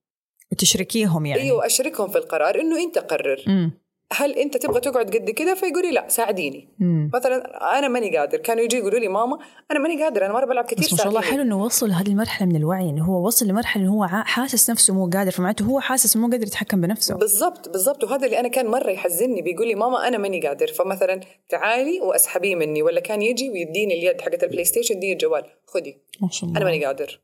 وتشركيهم 0.52 1.26
يعني. 1.26 1.42
إيوه 1.42 1.66
أشركهم 1.66 2.10
في 2.10 2.18
القرار 2.18 2.60
إنه 2.60 2.84
أنت 2.84 2.98
قرر. 2.98 3.44
م. 3.48 3.72
هل 4.14 4.32
أنت 4.32 4.58
تبغى 4.58 4.80
تقعد 4.80 5.16
قد 5.16 5.30
كذا 5.30 5.54
فيقول 5.54 5.82
لي 5.82 5.92
لا 5.92 6.06
ساعديني. 6.08 6.70
مم. 6.80 7.12
مثلا 7.14 7.78
أنا 7.80 7.88
ماني 7.88 8.18
قادر. 8.18 8.38
كانوا 8.38 8.64
يجي 8.64 8.78
يقولوا 8.78 9.00
لي 9.00 9.08
ماما 9.08 9.38
أنا 9.72 9.80
ماني 9.80 10.04
قادر 10.04 10.26
أنا 10.26 10.34
مرة 10.34 10.46
بلعب 10.46 10.66
كثير 10.66 10.80
بس 10.80 10.92
ما 10.94 10.98
شاء 10.98 11.08
الله 11.08 11.22
حلو 11.22 11.42
إنه 11.42 11.64
وصل 11.64 11.90
لهذه 11.90 12.08
المرحلة 12.08 12.48
من 12.48 12.56
الوعي 12.56 12.90
إنه 12.90 13.06
هو 13.06 13.28
وصل 13.28 13.48
لمرحلة 13.48 13.84
إنه 13.84 13.94
هو 13.94 14.08
حاسس 14.08 14.70
نفسه 14.70 14.94
مو 14.94 15.10
قادر. 15.10 15.32
فمعناته 15.32 15.66
هو 15.66 15.80
حاسس 15.80 16.18
مو 16.18 16.28
قادر 16.28 16.48
يتحكم 16.48 16.82
بنفسه. 16.82 17.16
بالضبط 17.16 17.70
بالضبط. 17.70 18.04
وهذا 18.04 18.26
اللي 18.26 18.40
أنا 18.40 18.48
كان 18.48 18.68
مرة 18.68 18.90
يحزنني. 18.90 19.42
بيقول 19.42 19.68
لي 19.68 19.76
ماما 19.76 20.08
أنا 20.08 20.18
ماني 20.18 20.48
قادر. 20.48 20.68
فمثلا 20.68 21.22
تعالي 21.50 22.00
وأسحبيه 22.00 22.56
مني. 22.56 22.82
ولا 22.82 23.00
كان 23.00 23.22
يجي 23.22 23.50
ويديني 23.50 23.94
اليد 23.94 24.22
حقت 24.22 24.44
البلاي 24.44 24.66
ستيشن 24.66 25.00
دي 25.00 25.14
الجوال. 25.14 25.46
خذي. 25.68 25.98
ما 26.22 26.30
شاء 26.32 26.50
الله. 26.50 26.62
أنا 26.62 26.66
ماني 26.66 26.86
قادر. 26.86 27.22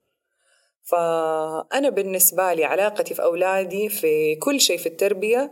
فأنا 0.83 1.89
بالنسبة 1.89 2.53
لي 2.53 2.65
علاقتي 2.65 3.13
في 3.13 3.23
أولادي 3.23 3.89
في 3.89 4.35
كل 4.35 4.61
شيء 4.61 4.77
في 4.77 4.85
التربية 4.87 5.51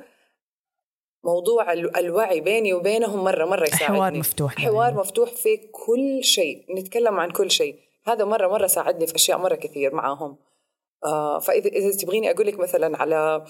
موضوع 1.26 1.74
الوعي 1.74 2.42
بيني 2.42 2.74
وبينهم 2.74 3.24
مرة 3.24 3.46
مرة 3.46 3.64
يساعدني. 3.64 3.98
حوار 3.98 4.14
مفتوح 4.14 4.56
حوار 4.56 4.88
يعني. 4.88 4.98
مفتوح 4.98 5.30
في 5.30 5.58
كل 5.58 6.24
شيء. 6.24 6.66
نتكلم 6.78 7.20
عن 7.20 7.32
كل 7.32 7.52
شيء. 7.52 7.76
هذا 8.08 8.26
مرة 8.26 8.48
مرة 8.48 8.68
ساعدني 8.68 9.08
في 9.08 9.16
أشياء 9.16 9.38
مرة 9.38 9.56
كثير 9.56 9.96
معاهم. 9.96 10.38
آه 11.06 11.40
فإذا 11.40 11.70
إذا 11.70 11.98
تبغيني 11.98 12.32
أقول 12.32 12.48
لك 12.48 12.60
مثلا 12.60 12.98
على 12.98 13.46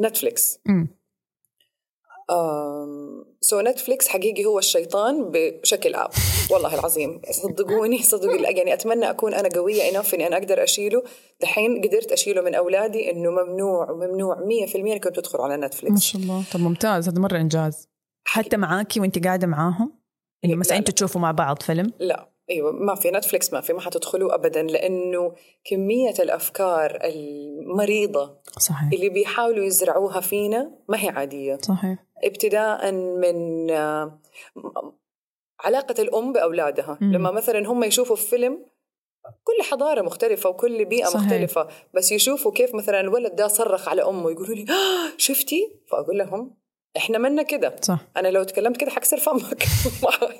نتفليكس 0.00 0.58
so 3.40 3.60
نتفليكس 3.60 4.08
حقيقي 4.08 4.44
هو 4.44 4.58
الشيطان 4.58 5.30
بشكل 5.32 5.94
up 5.94 6.10
والله 6.50 6.74
العظيم 6.74 7.20
صدقوني 7.30 8.02
صدقوا 8.02 8.36
يعني 8.36 8.74
أتمنى 8.74 9.10
أكون 9.10 9.34
أنا 9.34 9.48
قوية 9.48 9.82
enough 9.90 10.14
إني 10.14 10.26
أنا 10.26 10.36
أقدر 10.36 10.62
أشيله. 10.62 11.02
دحين 11.40 11.80
قدرت 11.80 12.12
أشيله 12.12 12.42
من 12.42 12.54
أولادي 12.54 13.10
إنه 13.10 13.30
ممنوع 13.30 13.90
وممنوع 13.90 14.36
100% 14.36 14.76
إنكم 14.76 15.10
تدخلوا 15.10 15.44
على 15.44 15.56
نتفليكس 15.56 15.94
ما 15.94 16.00
شاء 16.00 16.22
الله. 16.22 16.44
طب 16.52 16.60
ممتاز. 16.60 17.08
هذا 17.08 17.20
مرة 17.20 17.36
إنجاز. 17.36 17.88
حتى 18.24 18.56
معاكي 18.56 19.00
وانت 19.00 19.24
قاعدة 19.24 19.46
معاهم؟ 19.46 19.92
إنه 20.44 20.54
مثلا 20.54 20.78
أنتوا 20.78 20.94
تشوفوا 20.94 21.20
مع 21.20 21.30
بعض 21.30 21.62
فيلم؟ 21.62 21.92
لا. 21.98 22.28
أيوه 22.50 22.72
ما 22.72 22.94
في. 22.94 23.10
نتفليكس 23.10 23.52
ما 23.52 23.60
في. 23.60 23.72
ما 23.72 23.80
حتدخلوا 23.80 24.34
ابدا 24.34 24.62
لأنه 24.62 25.32
كمية 25.64 26.14
الأفكار 26.18 26.98
المريضة 27.04 28.36
صحيح. 28.58 28.88
اللي 28.92 29.08
بيحاولوا 29.08 29.64
يزرعوها 29.64 30.20
فينا 30.20 30.70
ما 30.88 31.04
هي 31.04 31.08
عادية. 31.08 31.58
صحيح. 31.62 31.98
ابتداء 32.24 32.92
من 32.92 33.70
آه، 33.70 34.20
علاقة 35.60 36.02
الأم 36.02 36.32
بأولادها. 36.32 36.98
مم. 37.00 37.12
لما 37.12 37.30
مثلا 37.30 37.68
هم 37.68 37.84
يشوفوا 37.84 38.16
في 38.16 38.26
فيلم 38.26 38.64
كل 39.44 39.62
حضارة 39.70 40.02
مختلفة 40.02 40.50
وكل 40.50 40.84
بيئة 40.84 41.06
صحيح. 41.06 41.22
مختلفة 41.24 41.68
بس 41.94 42.12
يشوفوا 42.12 42.52
كيف 42.52 42.74
مثلا 42.74 43.00
الولد 43.00 43.36
ده 43.36 43.48
صرخ 43.48 43.88
على 43.88 44.02
أمه 44.02 44.30
يقولوا 44.30 44.54
لي 44.54 44.62
آه 44.62 45.16
شفتي؟ 45.16 45.80
فأقول 45.90 46.18
لهم 46.18 46.56
إحنا 46.96 47.18
منا 47.18 47.42
كده. 47.42 47.76
صح. 47.82 47.98
أنا 48.16 48.28
لو 48.28 48.42
تكلمت 48.42 48.76
كده 48.76 48.90
حكسر 48.90 49.16
فمك. 49.16 49.64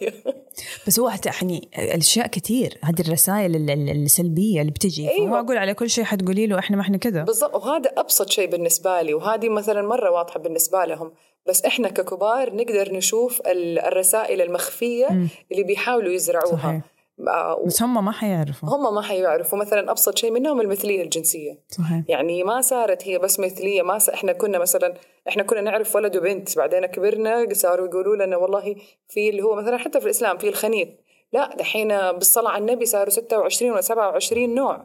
بس 0.86 1.00
هو 1.00 1.12
يعني 1.26 1.70
الأشياء 1.78 2.26
كثير 2.26 2.78
هذه 2.82 3.00
الرسائل 3.00 3.70
السلبية 3.70 4.60
اللي 4.60 4.72
بتجي. 4.72 5.10
أيوة. 5.10 5.26
ما 5.26 5.40
أقول 5.40 5.56
على 5.56 5.74
كل 5.74 5.90
شيء 5.90 6.04
حتقولي 6.04 6.46
له 6.46 6.58
إحنا 6.58 6.76
ما 6.76 6.82
إحنا 6.82 6.96
كده. 6.96 7.22
بالضبط. 7.22 7.54
وهذا 7.54 7.90
أبسط 7.96 8.30
شيء 8.30 8.50
بالنسبة 8.50 9.02
لي 9.02 9.14
وهذه 9.14 9.48
مثلا 9.48 9.82
مرة 9.82 10.10
واضحة 10.10 10.40
بالنسبة 10.40 10.84
لهم. 10.84 11.12
بس 11.48 11.64
إحنا 11.64 11.88
ككبار 11.88 12.54
نقدر 12.54 12.92
نشوف 12.92 13.42
الرسائل 13.46 14.40
المخفية 14.40 15.06
م. 15.06 15.28
اللي 15.52 15.62
بيحاولوا 15.62 16.12
يزرعوها. 16.12 16.56
صحيح. 16.56 16.80
آه، 17.28 17.64
بس 17.66 17.82
هم 17.82 18.04
ما 18.04 18.12
حيعرفوا. 18.12 18.68
هم 18.68 18.94
ما 18.94 19.02
حيعرفوا. 19.02 19.58
مثلا 19.58 19.90
أبسط 19.90 20.18
شيء 20.18 20.30
منهم 20.30 20.60
المثلية 20.60 21.02
الجنسية. 21.02 21.58
صحيح. 21.68 22.02
يعني 22.08 22.44
ما 22.44 22.60
صارت 22.60 23.08
هي 23.08 23.18
بس 23.18 23.40
مثلية 23.40 23.82
ما 23.82 23.98
س... 23.98 24.08
إحنا 24.08 24.32
كنا 24.32 24.58
مثلا 24.58 24.94
إحنا 25.28 25.42
كنا 25.42 25.60
نعرف 25.60 25.96
ولد 25.96 26.16
وبنت. 26.16 26.56
بعدين 26.56 26.86
كبرنا 26.86 27.46
صاروا 27.52 27.86
يقولوا 27.86 28.16
لنا 28.26 28.36
والله 28.36 28.76
في 29.08 29.28
اللي 29.28 29.42
هو 29.42 29.54
مثلا 29.56 29.76
حتى 29.76 30.00
في 30.00 30.04
الإسلام 30.06 30.38
في 30.38 30.48
الخنيث 30.48 30.88
لا 31.32 31.56
دحين 31.56 31.88
بالصلاة 31.88 32.50
على 32.50 32.60
النبي 32.60 32.86
صاروا 32.86 33.10
26 33.10 33.72
ولا 33.72 33.80
27 33.80 34.54
نوع. 34.54 34.84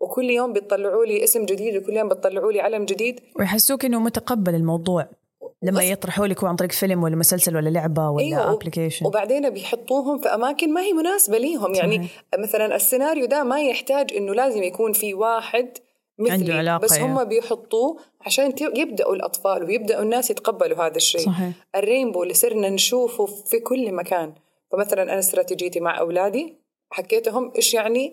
وكل 0.00 0.30
يوم 0.30 0.52
بيطلعوا 0.52 1.04
لي 1.04 1.24
اسم 1.24 1.44
جديد 1.44 1.76
وكل 1.76 1.92
يوم 1.92 2.08
بيطلعوا 2.08 2.52
لي 2.52 2.60
علم 2.60 2.84
جديد. 2.84 3.20
ويحسوك 3.38 3.84
إنه 3.84 4.00
متقبل 4.00 4.54
الموضوع. 4.54 5.08
لما 5.64 5.82
يطرحوا 5.82 6.26
لك 6.26 6.44
عن 6.44 6.56
طريق 6.56 6.72
فيلم 6.72 7.02
ولا 7.02 7.16
مسلسل 7.16 7.56
ولا 7.56 7.68
لعبة 7.68 8.10
ولا 8.10 8.24
أيوة 8.24 8.52
ابلكيشن 8.52 9.06
وبعدين 9.06 9.50
بيحطوهم 9.50 10.18
في 10.18 10.28
أماكن 10.28 10.72
ما 10.72 10.80
هي 10.80 10.92
مناسبة 10.92 11.38
ليهم. 11.38 11.74
يعني 11.74 12.08
مثلا 12.38 12.76
السيناريو 12.76 13.26
ده 13.26 13.44
ما 13.44 13.62
يحتاج 13.62 14.12
إنه 14.16 14.34
لازم 14.34 14.62
يكون 14.62 14.92
في 14.92 15.14
واحد 15.14 15.68
مثلي 16.18 16.32
عنده 16.32 16.54
علاقة 16.54 16.82
بس 16.82 16.98
هم 16.98 17.16
يعني. 17.16 17.28
بيحطوه 17.28 17.98
عشان 18.26 18.54
يبدأوا 18.60 19.14
الأطفال 19.14 19.64
ويبدأوا 19.64 20.02
الناس 20.02 20.30
يتقبلوا 20.30 20.86
هذا 20.86 20.96
الشيء. 20.96 21.26
صحيح. 21.26 21.52
ال 21.76 21.82
rainbow 21.82 22.22
اللي 22.22 22.34
صرنا 22.34 22.68
نشوفه 22.68 23.26
في 23.26 23.60
كل 23.60 23.92
مكان. 23.92 24.32
فمثلا 24.72 25.02
أنا 25.02 25.18
استراتيجيتي 25.18 25.80
مع 25.80 25.98
أولادي 25.98 26.54
حكيتهم 26.90 27.52
إيش 27.56 27.74
يعني 27.74 28.12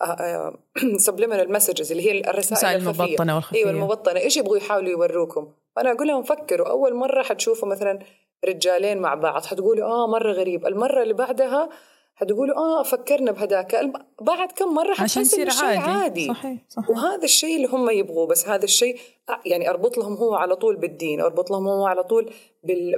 subliminal 1.06 1.52
messages 1.52 1.90
اللي 1.90 2.10
هي 2.10 2.30
الرسائل 2.30 2.76
المبطنة 2.76 3.34
والخفية. 3.34 3.58
أيوه 3.58 3.70
المبطنة. 3.70 4.20
إيش 4.20 4.36
يبغوا 4.36 4.56
يحاولوا 4.56 4.90
يوروكم. 4.90 5.52
فأنا 5.76 5.92
أقول 5.92 6.08
لهم 6.08 6.22
فكروا. 6.22 6.68
أول 6.68 6.94
مرة 6.94 7.22
حتشوفوا 7.22 7.68
مثلا 7.68 7.98
رجالين 8.44 8.98
مع 8.98 9.14
بعض 9.14 9.44
حتقولوا 9.44 9.88
آه 9.88 10.06
مرة 10.06 10.32
غريب. 10.32 10.66
المرة 10.66 11.02
اللي 11.02 11.14
بعدها 11.14 11.68
حتقولوا 12.14 12.56
آه 12.56 12.82
فكرنا 12.82 13.32
بهذاك. 13.32 13.90
بعد 14.20 14.52
كم 14.52 14.74
مرة 14.74 14.94
عشان 14.98 15.22
يصير 15.22 15.48
عادي. 15.62 15.90
عادي. 15.90 16.28
صحيح 16.28 16.58
صحيح. 16.68 16.90
وهذا 16.90 17.24
الشيء 17.24 17.56
اللي 17.56 17.68
هم 17.68 17.90
يبغوه. 17.90 18.26
بس 18.26 18.48
هذا 18.48 18.64
الشيء 18.64 18.98
يعني 19.46 19.70
أربط 19.70 19.98
لهم 19.98 20.14
هو 20.14 20.34
على 20.34 20.56
طول 20.56 20.76
بالدين 20.76 21.20
أربط 21.20 21.50
لهم 21.50 21.68
هو 21.68 21.86
على 21.86 22.02
طول 22.02 22.32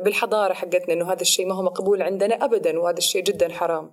بالحضارة 0.05 0.53
حقتنا 0.53 0.95
إنه 0.95 1.13
هذا 1.13 1.23
الشيء 1.23 1.47
ما 1.47 1.55
هو 1.55 1.63
مقبول 1.63 2.03
عندنا 2.03 2.45
ابدا 2.45 2.79
وهذا 2.79 2.99
الشيء 2.99 3.23
جدا 3.23 3.53
حرام. 3.53 3.93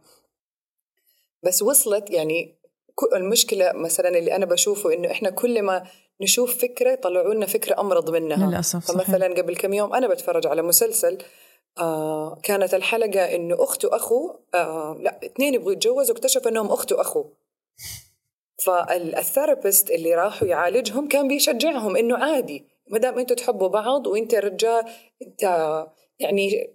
بس 1.44 1.62
وصلت 1.62 2.10
يعني 2.10 2.59
المشكلة 3.15 3.72
مثلا 3.74 4.10
اللي 4.10 4.36
أنا 4.36 4.46
بشوفه 4.46 4.94
إنه 4.94 5.12
إحنا 5.12 5.29
كل 5.29 5.62
ما 5.62 5.84
نشوف 6.22 6.58
فكرة 6.58 6.91
يطلعوا 6.91 7.34
لنا 7.34 7.46
فكرة 7.46 7.79
أمرض 7.79 8.10
منها 8.10 8.50
للأسف 8.50 8.91
فمثلا 8.91 9.27
صحيح. 9.27 9.38
قبل 9.38 9.56
كم 9.56 9.74
يوم 9.74 9.94
أنا 9.94 10.08
بتفرج 10.08 10.48
على 10.48 10.62
مسلسل 10.62 11.18
آه 11.79 12.39
كانت 12.44 12.74
الحلقة 12.74 13.36
إنه 13.36 13.63
أخت 13.63 13.86
وأخو 13.86 14.36
آه 14.53 14.98
لا 15.00 15.20
اثنين 15.25 15.53
يبغوا 15.53 15.72
يتجوزوا 15.72 16.15
واكتشفوا 16.15 16.51
إنهم 16.51 16.72
أخت 16.72 16.91
وأخو 16.91 17.25
فالثيرابيست 18.65 19.91
اللي 19.91 20.15
راحوا 20.15 20.48
يعالجهم 20.48 21.08
كان 21.08 21.27
بيشجعهم 21.27 21.96
إنه 21.96 22.18
عادي 22.18 22.65
ما 22.88 23.00
دام 23.00 23.20
أنتوا 23.20 23.36
تحبوا 23.36 23.68
بعض 23.68 24.08
وأنت 24.08 24.36
رجال 24.36 24.84
أنت 25.27 25.44
يعني 26.20 26.74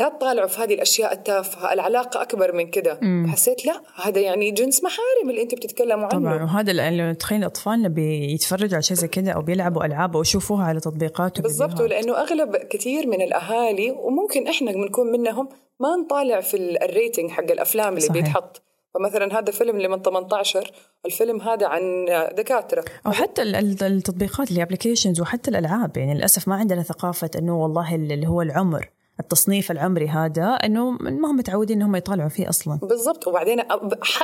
لا 0.00 0.08
تطالعوا 0.08 0.48
في 0.48 0.62
هذه 0.62 0.74
الأشياء 0.74 1.12
التافهة 1.12 1.72
العلاقة 1.72 2.22
أكبر 2.22 2.52
من 2.54 2.70
كده. 2.70 3.00
حسيت 3.28 3.66
لا 3.66 3.82
هذا 4.02 4.20
يعني 4.20 4.50
جنس 4.50 4.84
محارم 4.84 5.30
اللي 5.30 5.42
أنت 5.42 5.54
بتتكلموا 5.54 6.08
عنه. 6.12 6.30
طبعا 6.30 6.42
وهذا 6.42 6.70
اللي 6.70 7.14
تخيل 7.14 7.44
اطفالنا 7.44 7.88
بيتفرجوا 7.88 8.74
على 8.74 8.82
شيء 8.82 8.96
زي 8.96 9.08
كده 9.08 9.32
أو 9.32 9.42
بيلعبوا 9.42 9.84
ألعاب 9.84 10.16
أو 10.16 10.22
يشوفوها 10.22 10.64
على 10.64 10.80
تطبيقات 10.80 11.40
بالضبط 11.40 11.80
لأنه 11.80 12.20
أغلب 12.20 12.56
كثير 12.56 13.06
من 13.06 13.22
الأهالي 13.22 13.90
وممكن 13.90 14.48
إحنا 14.48 14.72
بنكون 14.72 15.12
منهم 15.12 15.48
ما 15.80 15.96
نطالع 15.96 16.40
في 16.40 16.56
ال 16.56 16.67
rating 16.67 17.30
حق 17.30 17.50
الأفلام 17.50 17.88
اللي 17.88 18.00
صحيح. 18.00 18.12
بيتحط. 18.12 18.62
فمثلا 18.94 19.38
هذا 19.38 19.52
فيلم 19.52 19.76
اللي 19.76 19.88
من 19.88 20.02
18 20.02 20.70
الفيلم 21.06 21.40
هذا 21.40 21.66
عن 21.66 22.06
دكاترة. 22.36 22.84
أو 23.06 23.12
حتى 23.12 23.42
التطبيقات 23.42 24.50
ال 24.50 24.55
applications 24.55 25.20
وحتى 25.20 25.50
الألعاب. 25.50 25.96
يعني 25.96 26.14
للأسف 26.14 26.48
ما 26.48 26.54
عندنا 26.54 26.82
ثقافة 26.82 27.30
إنه 27.38 27.62
والله 27.62 27.94
اللي 27.94 28.26
هو 28.26 28.42
العمر. 28.42 28.88
التصنيف 29.20 29.70
العمري 29.70 30.08
هذا 30.08 30.46
إنه 30.46 30.90
ما 30.90 31.30
هم 31.30 31.36
متعودين 31.36 31.76
إنهم 31.76 31.96
يطالعوا 31.96 32.28
فيه 32.28 32.48
أصلا. 32.48 32.78
بالضبط. 32.82 33.28
وبعدين 33.28 33.62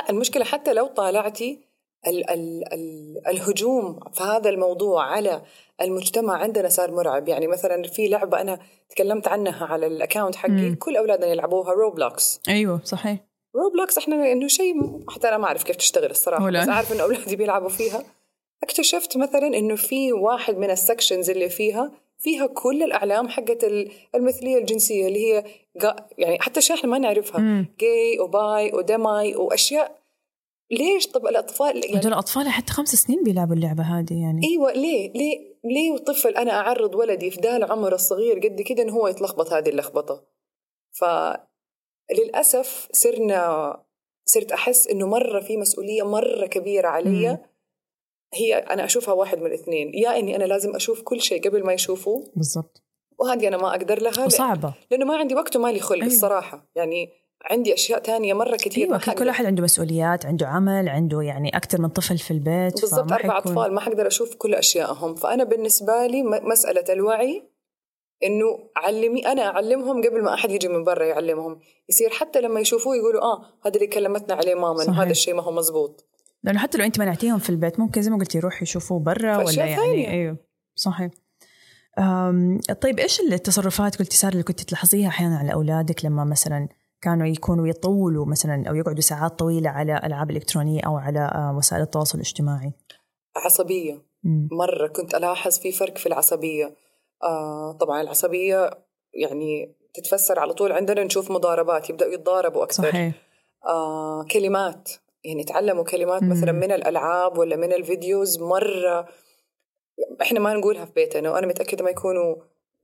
المشكلة 0.09 0.43
حتى 0.43 0.73
لو 0.73 0.87
طالعتي 0.87 1.59
ال 2.07 2.29
ال 2.29 2.73
ال 2.73 3.21
الهجوم 3.27 3.99
في 4.13 4.23
هذا 4.23 4.49
الموضوع 4.49 5.03
على 5.05 5.41
المجتمع 5.81 6.37
عندنا 6.37 6.69
صار 6.69 6.91
مرعب. 6.91 7.27
يعني 7.27 7.47
مثلا 7.47 7.83
في 7.83 8.07
لعبة 8.07 8.41
أنا 8.41 8.59
تكلمت 8.89 9.27
عنها 9.27 9.65
على 9.65 9.87
ال 9.87 9.93
account 9.93 10.35
حقي 10.35 10.51
مم. 10.51 10.75
كل 10.79 10.97
أولادنا 10.97 11.27
يلعبوها 11.27 11.73
روبلوكس 11.73 12.39
أيوه 12.49 12.81
صحيح. 12.83 13.19
روبلوكس 13.55 13.97
إحنا 13.97 14.31
إنه 14.31 14.47
شيء 14.47 14.73
حتى 15.09 15.27
أنا 15.27 15.37
ما 15.37 15.45
أعرف 15.45 15.63
كيف 15.63 15.75
تشتغل 15.75 16.11
الصراحة 16.11 16.51
بس 16.51 16.69
أعرف 16.69 16.93
إنه 16.93 17.03
أولادي 17.03 17.35
بيلعبوا 17.35 17.69
فيها. 17.69 18.03
اكتشفت 18.63 19.17
مثلا 19.17 19.47
إنه 19.47 19.75
في 19.75 20.13
واحد 20.13 20.57
من 20.57 20.69
ال 20.69 20.76
sections 20.76 21.29
اللي 21.29 21.49
فيها 21.49 21.91
فيها 22.25 22.47
كل 22.47 22.83
الأعلام 22.83 23.27
حقت 23.27 23.63
المثلية 24.15 24.57
الجنسية 24.57 25.07
اللي 25.07 25.19
هي 25.25 25.43
يعني 26.17 26.37
حتى 26.39 26.59
اشياء 26.59 26.77
إحنا 26.77 26.89
ما 26.89 26.97
نعرفها. 26.97 27.67
gay 27.79 28.19
و 28.19 28.37
bi 28.37 28.73
ودماي 28.73 29.35
وأشياء. 29.35 30.01
ليش 30.71 31.07
طب 31.07 31.27
الأطفال 31.27 31.85
يعني 31.85 31.97
هذول 31.97 32.13
الاطفال 32.13 32.49
حتى 32.49 32.73
خمس 32.73 32.95
سنين 32.95 33.23
بيلعبوا 33.23 33.55
اللعبة 33.55 33.83
هذه 33.83 34.13
يعني. 34.13 34.41
إيوه 34.47 34.71
ليه؟ 34.71 35.11
ليه؟ 35.13 35.55
ليه 35.63 35.97
طفل 35.97 36.29
أنا 36.29 36.51
أعرض 36.51 36.95
ولدي 36.95 37.31
في 37.31 37.41
ذا 37.41 37.57
العمر 37.57 37.93
الصغير 37.93 38.39
قد 38.39 38.61
كده 38.61 38.83
إنه 38.83 38.93
هو 38.93 39.07
يتلخبط 39.07 39.53
هذه 39.53 39.69
اللخبطة؟ 39.69 40.23
فللاسف 42.11 42.87
صرنا 42.91 43.75
صرت 44.25 44.51
أحس 44.51 44.87
إنه 44.87 45.07
مرة 45.07 45.39
في 45.39 45.57
مسؤولية 45.57 46.03
مرة 46.03 46.45
كبيرة 46.45 46.87
علي. 46.87 47.37
هي 48.35 48.55
أنا 48.55 48.85
أشوفها 48.85 49.13
واحد 49.13 49.39
من 49.39 49.45
الاثنين 49.45 49.91
يا 49.93 50.19
إني 50.19 50.35
أنا 50.35 50.43
لازم 50.43 50.75
أشوف 50.75 51.01
كل 51.01 51.21
شيء 51.21 51.49
قبل 51.49 51.65
ما 51.65 51.73
يشوفوه. 51.73 52.31
بالضبط. 52.35 52.83
وهذه 53.19 53.47
أنا 53.47 53.57
ما 53.57 53.69
أقدر 53.69 54.01
لها. 54.01 54.25
وصعبة. 54.25 54.73
لأنه 54.91 55.05
ما 55.05 55.17
عندي 55.17 55.35
وقت 55.35 55.55
ومالي 55.55 55.79
خلق 55.79 56.01
أيوه. 56.01 56.07
الصراحة. 56.07 56.69
يعني 56.75 57.09
عندي 57.49 57.73
أشياء 57.73 57.99
تانية 57.99 58.33
مرة 58.33 58.55
كثير 58.55 58.87
أيوة 58.87 59.13
كل 59.13 59.27
واحد 59.27 59.45
عنده 59.45 59.63
مسؤوليات 59.63 60.25
عنده 60.25 60.47
عمل 60.47 60.89
عنده 60.89 61.21
يعني 61.21 61.57
أكثر 61.57 61.81
من 61.81 61.89
طفل 61.89 62.17
في 62.17 62.31
البيت 62.31 62.81
بالضبط 62.81 63.11
أربع 63.11 63.17
حيكون... 63.17 63.31
أطفال 63.31 63.73
ما 63.73 63.81
حقدر 63.81 64.07
أشوف 64.07 64.35
كل 64.35 64.55
اشيائهم 64.55 65.15
فأنا 65.15 65.43
بالنسبة 65.43 66.07
لي 66.07 66.23
مسألة 66.23 66.93
الوعي 66.93 67.43
إنه 68.23 68.69
علمي 68.75 69.27
أنا 69.27 69.41
أعلمهم 69.41 70.03
قبل 70.03 70.23
ما 70.23 70.33
أحد 70.33 70.51
يجي 70.51 70.67
من 70.67 70.83
برا 70.83 71.05
يعلمهم. 71.05 71.59
يصير 71.89 72.09
حتى 72.09 72.41
لما 72.41 72.59
يشوفوه 72.59 72.95
يقولوا 72.95 73.21
آه 73.21 73.45
هذا 73.65 73.75
اللي 73.75 73.87
كلمتنا 73.87 74.35
عليه 74.35 74.55
ماما 74.55 75.03
هذا 75.03 75.11
الشيء 75.11 75.33
ما 75.33 75.43
هو 75.43 75.51
مزبوط 75.51 76.05
لأنه 76.45 76.59
حتى 76.59 76.77
لو 76.77 76.85
أنت 76.85 76.99
منعتيهم 76.99 77.39
في 77.39 77.49
البيت 77.49 77.79
ممكن 77.79 78.01
زي 78.01 78.11
ما 78.11 78.17
قلتي 78.17 78.37
يروحوا 78.37 78.63
يشوفوه 78.63 78.99
برا 78.99 79.37
ولا 79.37 79.65
يعني 79.65 79.75
ثانية. 79.75 80.09
أيوه 80.09 80.37
صحيح 80.75 81.11
طيب 82.81 82.99
إيش 82.99 83.19
التصرفات 83.19 83.99
قلتي 83.99 84.17
صار 84.17 84.31
اللي 84.31 84.43
كنت 84.43 84.61
تلاحظيها 84.61 85.07
أحيانا 85.07 85.37
على 85.37 85.53
أولادك 85.53 86.05
لما 86.05 86.23
مثلا 86.23 86.67
كانوا 87.01 87.27
يكونوا 87.27 87.67
يطولوا 87.67 88.25
مثلا 88.25 88.69
أو 88.69 88.75
يقعدوا 88.75 89.01
ساعات 89.01 89.39
طويلة 89.39 89.69
على 89.69 90.01
ألعاب 90.03 90.31
إلكترونية 90.31 90.81
أو 90.85 90.97
على 90.97 91.19
آه، 91.19 91.55
وسائل 91.57 91.81
التواصل 91.81 92.17
الاجتماعي 92.17 92.73
عصبية 93.35 94.01
مم. 94.23 94.47
مرة 94.51 94.87
كنت 94.87 95.15
ألاحظ 95.15 95.59
في 95.59 95.71
فرق 95.71 95.97
في 95.97 96.05
العصبية 96.05 96.75
آه 97.23 97.77
طبعا 97.79 98.01
العصبية 98.01 98.69
يعني 99.13 99.75
تتفسر 99.93 100.39
على 100.39 100.53
طول 100.53 100.71
عندنا 100.71 101.03
نشوف 101.03 101.31
مضاربات 101.31 101.89
يبدأوا 101.89 102.13
يتضاربوا 102.13 102.63
أكثر 102.63 102.83
صحيح. 102.83 103.13
آه 103.65 104.25
كلمات 104.31 104.89
يعني 105.25 105.43
تعلموا 105.43 105.83
كلمات. 105.83 106.23
مثلا 106.23 106.51
من 106.51 106.71
الألعاب 106.71 107.37
ولا 107.37 107.55
من 107.55 107.73
الفيديوز 107.73 108.39
مرة. 108.39 109.07
إحنا 110.21 110.39
ما 110.39 110.53
نقولها 110.53 110.85
في 110.85 110.91
بيتنا 110.95 111.31
وأنا 111.31 111.47
متأكدة 111.47 111.83
ما 111.83 111.89
يكونوا 111.89 112.35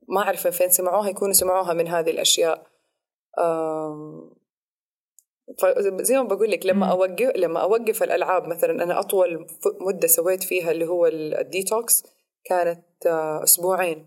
ما 0.08 0.20
أعرف 0.20 0.46
فين 0.46 0.70
سمعوها 0.70 1.08
يكونوا 1.08 1.32
سمعوها 1.32 1.72
من 1.72 1.88
هذه 1.88 2.10
الأشياء. 2.10 2.66
فزي 5.58 6.16
ما 6.16 6.22
بقول 6.22 6.50
لك 6.50 6.66
لما 6.66 6.86
أوقف 6.86 7.32
لما 7.36 7.60
أوقف 7.60 8.02
الألعاب 8.02 8.48
مثلا 8.48 8.82
أنا 8.82 9.00
أطول 9.00 9.46
مدة 9.80 10.06
سويت 10.06 10.42
فيها 10.42 10.70
اللي 10.70 10.88
هو 10.88 11.06
الديتوكس 11.06 12.04
كانت 12.44 13.06
آه، 13.06 13.42
أسبوعين. 13.42 14.06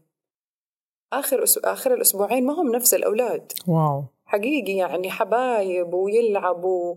آخر 1.14 1.44
أس... 1.44 1.58
آخر 1.58 1.94
الأسبوعين 1.94 2.46
ما 2.46 2.54
هم 2.54 2.76
نفس 2.76 2.94
الأولاد. 2.94 3.52
wow. 3.68 4.04
حقيقي 4.26 4.74
يعني 4.74 5.12
حبايب 5.12 5.94
ويلعبوا 5.94 6.96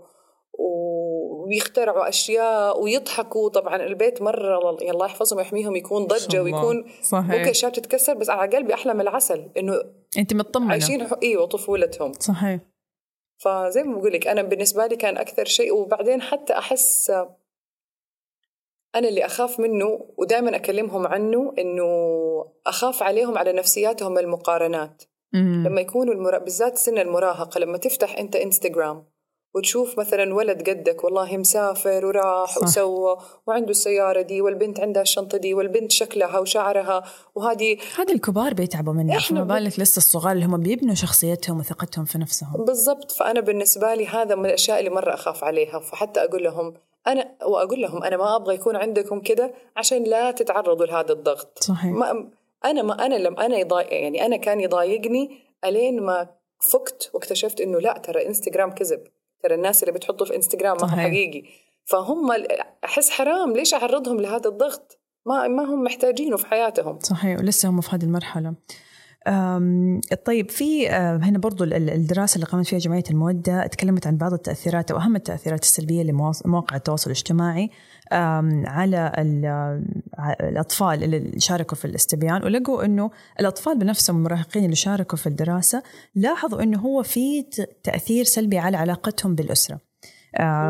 ويخترعوا 0.59 2.09
أشياء 2.09 2.83
ويضحكوا. 2.83 3.49
طبعا 3.49 3.77
البيت 3.77 4.23
مرة 4.23 4.71
الله 4.71 5.07
يحفظهم 5.07 5.38
ويحميهم 5.38 5.77
يكون 5.77 6.05
ضجة 6.07 6.42
ويكون 6.42 6.85
صحيح. 7.03 7.31
ممكن 7.31 7.49
أشياء 7.49 7.73
تتكسر 7.73 8.14
بس 8.14 8.31
على 8.31 8.57
قلبي 8.57 8.75
أحلى 8.75 8.94
من 8.94 9.01
العسل 9.01 9.51
إنه 9.57 9.83
أنت 10.18 10.35
مطمنة. 10.35 10.71
عايشين 10.71 11.07
إيوه 11.23 11.47
طفولتهم. 11.47 12.12
صحيح. 12.12 12.61
فزي 13.38 13.83
ما 13.83 13.99
بقول 13.99 14.12
لك 14.12 14.27
أنا 14.27 14.42
بالنسبة 14.42 14.87
لي 14.87 14.97
كان 14.97 15.16
أكثر 15.16 15.44
شيء 15.44 15.75
وبعدين 15.75 16.23
حتى 16.23 16.53
أحس 16.53 17.11
أنا 18.94 19.09
اللي 19.09 19.27
أخاف 19.27 19.61
منه 19.61 20.07
ودائما 20.16 20.57
أكلمهم 20.57 21.07
عنه 21.07 21.55
إنه 21.59 21.85
أخاف 22.66 23.03
عليهم 23.03 23.38
على 23.38 23.53
نفسياتهم 23.53 24.18
المقارنات. 24.18 25.03
مم. 25.33 25.64
لما 25.66 25.81
يكونوا 25.81 26.14
المرا... 26.14 26.38
بالذات 26.38 26.79
سن 26.79 26.99
المراهقة 26.99 27.59
لما 27.59 27.79
تفتح 27.79 28.18
أنت 28.18 28.37
انستغرام 28.37 29.05
وتشوف 29.54 29.98
مثلا 29.98 30.34
ولد 30.34 30.70
قدك 30.70 31.04
والله 31.04 31.37
مسافر 31.37 32.06
وراح 32.06 32.54
صح. 32.54 32.62
وسوى 32.62 33.16
وعنده 33.46 33.70
السيارة 33.70 34.22
دي 34.22 34.42
والبنت 34.42 34.80
عندها 34.80 35.02
الشنطة 35.02 35.38
دي 35.38 35.54
والبنت 35.54 35.92
شكلها 35.92 36.38
وشعرها 36.38 37.04
وهذه 37.34 37.78
هذه 37.98 38.12
الكبار 38.12 38.54
بيتعبوا 38.54 38.92
منها 38.92 39.18
فما 39.18 39.44
بالك 39.44 39.80
لسه 39.80 39.98
الصغار 39.98 40.32
اللي 40.32 40.44
هم 40.44 40.61
بيبنوا 40.61 40.94
شخصيتهم 40.94 41.58
وثقتهم 41.58 42.04
في 42.04 42.18
نفسهم؟ 42.18 42.64
بالضبط. 42.64 43.11
فأنا 43.11 43.40
بالنسبة 43.40 43.94
لي 43.94 44.06
هذا 44.06 44.34
من 44.34 44.46
الأشياء 44.46 44.78
اللي 44.78 44.90
مرة 44.90 45.14
أخاف 45.14 45.44
عليها. 45.44 45.78
فحتى 45.78 46.24
أقول 46.24 46.44
لهم 46.44 46.74
أنا 47.06 47.28
وأقول 47.46 47.80
لهم 47.80 48.02
أنا 48.02 48.16
ما 48.16 48.37
أبغى 48.37 48.54
يكون 48.54 48.76
عندكم 48.76 49.20
كده 49.20 49.54
عشان 49.76 50.04
لا 50.04 50.30
تتعرضوا 50.30 50.87
لهذا 50.87 51.12
الضغط. 51.12 51.58
صحيح. 51.62 51.92
ما 51.92 52.30
أنا 52.64 52.82
ما 52.82 53.06
أنا 53.06 53.14
لم 53.14 53.37
أنا 53.38 53.56
يضايق 53.56 53.94
يعني 53.94 54.26
أنا 54.26 54.37
كان 54.37 54.61
يضايقني 54.61 55.38
ألين 55.64 56.02
ما 56.02 56.28
فكت 56.61 57.11
واكتشفت 57.14 57.61
إنه 57.61 57.78
لا 57.78 57.98
ترى 57.98 58.26
إنستغرام 58.26 58.70
كذب. 58.70 59.04
ترى 59.42 59.55
الناس 59.55 59.83
اللي 59.83 59.92
بتحطه 59.92 60.24
في 60.24 60.37
انستغرام 60.37 60.77
ما 60.77 60.83
هو 60.83 60.96
حقيقي. 60.96 61.42
فهم 61.85 62.31
أحس 62.85 63.11
حرام 63.11 63.53
ليش 63.53 63.74
أعرضهم 63.74 64.20
لهذا 64.20 64.48
الضغط؟ 64.51 65.01
ما 65.27 65.48
ما 65.48 65.64
هم 65.64 65.83
محتاجينه 65.83 66.37
في 66.37 66.46
حياتهم. 66.46 66.98
صحيح 67.01 67.38
ولسه 67.38 67.68
هم 67.68 67.81
في 67.81 67.96
هذه 67.96 68.05
المرحلة. 68.05 68.55
طيب 70.24 70.50
في 70.50 70.88
هنا 70.88 71.38
برضو 71.38 71.64
الدراسة 71.64 72.35
اللي 72.35 72.46
قامت 72.46 72.66
فيها 72.66 72.78
جمعية 72.78 73.04
المودة 73.11 73.66
تكلمت 73.66 74.07
عن 74.07 74.16
بعض 74.16 74.33
التأثيرات 74.33 74.90
أو 74.90 74.98
أهم 74.98 75.16
التأثيرات 75.16 75.62
السلبية 75.62 76.02
لمواقع 76.02 76.76
التواصل 76.76 77.11
الاجتماعي 77.11 77.70
على 78.66 79.12
الأطفال 80.40 81.04
اللي 81.04 81.40
شاركوا 81.40 81.76
في 81.76 81.85
الاستبيان 81.85 82.44
ولقوا 82.44 82.85
أنه 82.85 83.11
الأطفال 83.40 83.78
بنفسهم 83.78 84.16
المراهقين 84.16 84.64
اللي 84.64 84.76
شاركوا 84.76 85.18
في 85.18 85.26
الدراسة 85.26 85.83
لاحظوا 86.14 86.62
أنه 86.62 86.78
هو 86.78 87.02
في 87.02 87.42
تأثير 87.83 88.24
سلبي 88.24 88.59
على 88.59 88.76
علاقتهم 88.76 89.35
بالأسرة. 89.35 89.81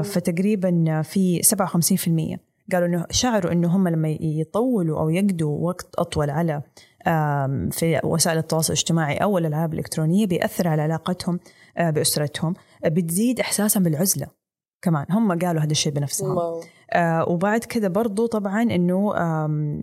فتقريبا 0.02 1.02
في 1.02 1.42
57% 1.42 2.38
قالوا 2.72 2.88
إنه 2.88 3.06
شعروا 3.10 3.52
إنه 3.52 3.76
هم 3.76 3.88
لما 3.88 4.08
يطولوا 4.20 5.00
أو 5.00 5.08
يقضوا 5.08 5.66
وقت 5.66 5.94
أطول 5.98 6.30
على 6.30 6.62
في 7.70 8.00
وسائل 8.04 8.38
التواصل 8.38 8.72
الاجتماعي 8.72 9.16
أو 9.16 9.38
الألعاب 9.38 9.72
الإلكترونية 9.72 10.26
بيأثر 10.26 10.68
على 10.68 10.82
علاقتهم 10.82 11.40
آه، 11.76 11.90
بأسرتهم 11.90 12.54
بتزيد 12.84 13.40
احساسا 13.40 13.80
بالعزلة 13.80 14.26
كمان. 14.82 15.06
هم 15.10 15.38
قالوا 15.38 15.62
هذا 15.62 15.70
الشيء 15.70 15.92
بنفسهم. 15.92 16.38
آه 16.92 17.28
وبعد 17.28 17.64
كذا 17.64 17.88
برضو 17.88 18.26
طبعا 18.26 18.62
إنه 18.62 19.12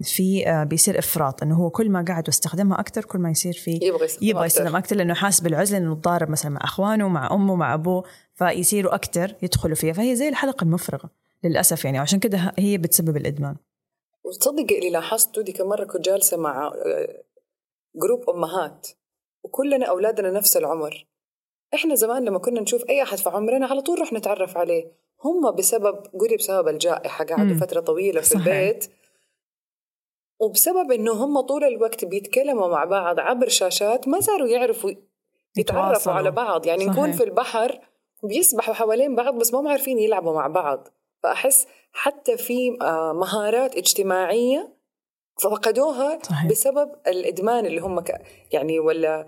في 0.01 0.47
آه 0.47 0.63
بيصير 0.63 0.99
إفراط 0.99 1.43
إنه 1.43 1.55
هو 1.55 1.69
كل 1.69 1.89
ما 1.89 2.05
قعد 2.07 2.23
واستخدمها 2.27 2.79
أكثر 2.79 3.05
كل 3.05 3.19
ما 3.19 3.29
يصير 3.29 3.53
في 3.53 3.79
يبغى 3.81 4.07
يبغى 4.21 4.45
يستخدم 4.45 4.75
أكثر 4.75 4.95
لأنه 4.95 5.13
حاسس 5.13 5.41
بالعزلة 5.41 5.77
إنه 5.77 5.95
تضارب 5.95 6.29
مثلا 6.29 6.51
مع 6.51 6.59
إخوانه 6.63 7.07
مع 7.07 7.33
أمه 7.33 7.55
مع 7.55 7.73
أبوه 7.73 8.03
فيصيروا 8.33 8.95
أكثر 8.95 9.35
يدخلوا 9.41 9.75
فيها. 9.75 9.93
فهي 9.93 10.15
زي 10.15 10.29
الحلقة 10.29 10.63
المفرغة 10.63 11.09
للأسف 11.43 11.85
يعني 11.85 11.97
عشان 11.97 12.19
كده 12.19 12.53
هي 12.57 12.77
بتسبب 12.77 13.17
الإدمان. 13.17 13.55
وتصدق 14.25 14.75
اللي 14.75 14.89
لاحظته 14.89 15.41
دي 15.41 15.51
كم 15.51 15.65
مرة 15.67 15.83
كنت 15.85 16.05
جالسة 16.05 16.37
مع 16.37 16.73
جروب 17.95 18.29
آه، 18.29 18.33
أمهات 18.33 18.87
وكلنا 19.43 19.85
أولادنا 19.85 20.31
نفس 20.31 20.57
العمر. 20.57 21.05
إحنا 21.73 21.95
زمان 21.95 22.25
لما 22.25 22.39
كنا 22.39 22.61
نشوف 22.61 22.89
أي 22.89 23.03
أحد 23.03 23.17
في 23.17 23.29
عمرنا 23.29 23.65
على 23.67 23.81
طول 23.81 24.01
رح 24.01 24.13
نتعرف 24.13 24.57
عليه. 24.57 24.91
هم 25.23 25.51
بسبب 25.55 26.07
قولي 26.19 26.35
بسبب 26.35 26.67
الجائحة 26.67 27.25
قعدوا 27.25 27.55
فترة 27.55 27.79
طويلة 27.79 28.21
في 28.21 28.27
صحيح. 28.27 28.47
البيت. 28.47 28.91
وبسبب 30.39 30.91
إنه 30.91 31.11
هم 31.11 31.41
طول 31.41 31.63
الوقت 31.63 32.05
بيتكلموا 32.05 32.67
مع 32.67 32.83
بعض 32.83 33.19
عبر 33.19 33.49
شاشات 33.49 34.07
ما 34.07 34.19
صاروا 34.19 34.47
يعرفوا 34.47 34.91
يتعرفوا 35.57 36.13
على 36.13 36.31
بعض. 36.31 36.65
يعني 36.65 36.85
صحيح. 36.85 36.97
نكون 36.97 37.11
في 37.11 37.23
البحر 37.23 37.79
بيسبحوا 38.23 38.73
حوالين 38.73 39.15
بعض 39.15 39.35
بس 39.35 39.53
ما 39.53 39.69
عارفين 39.69 39.99
يلعبوا 39.99 40.33
مع 40.33 40.47
بعض. 40.47 40.87
فأحس 41.25 41.67
حتى 41.91 42.37
في 42.37 42.77
آه، 42.81 43.13
مهارات 43.13 43.75
اجتماعية 43.75 44.75
فقدوها 45.41 46.19
صحيح. 46.23 46.49
بسبب 46.51 46.91
الإدمان 47.07 47.65
اللي 47.65 47.81
هم 47.81 48.03
يعني 48.51 48.79
ولا 48.79 49.27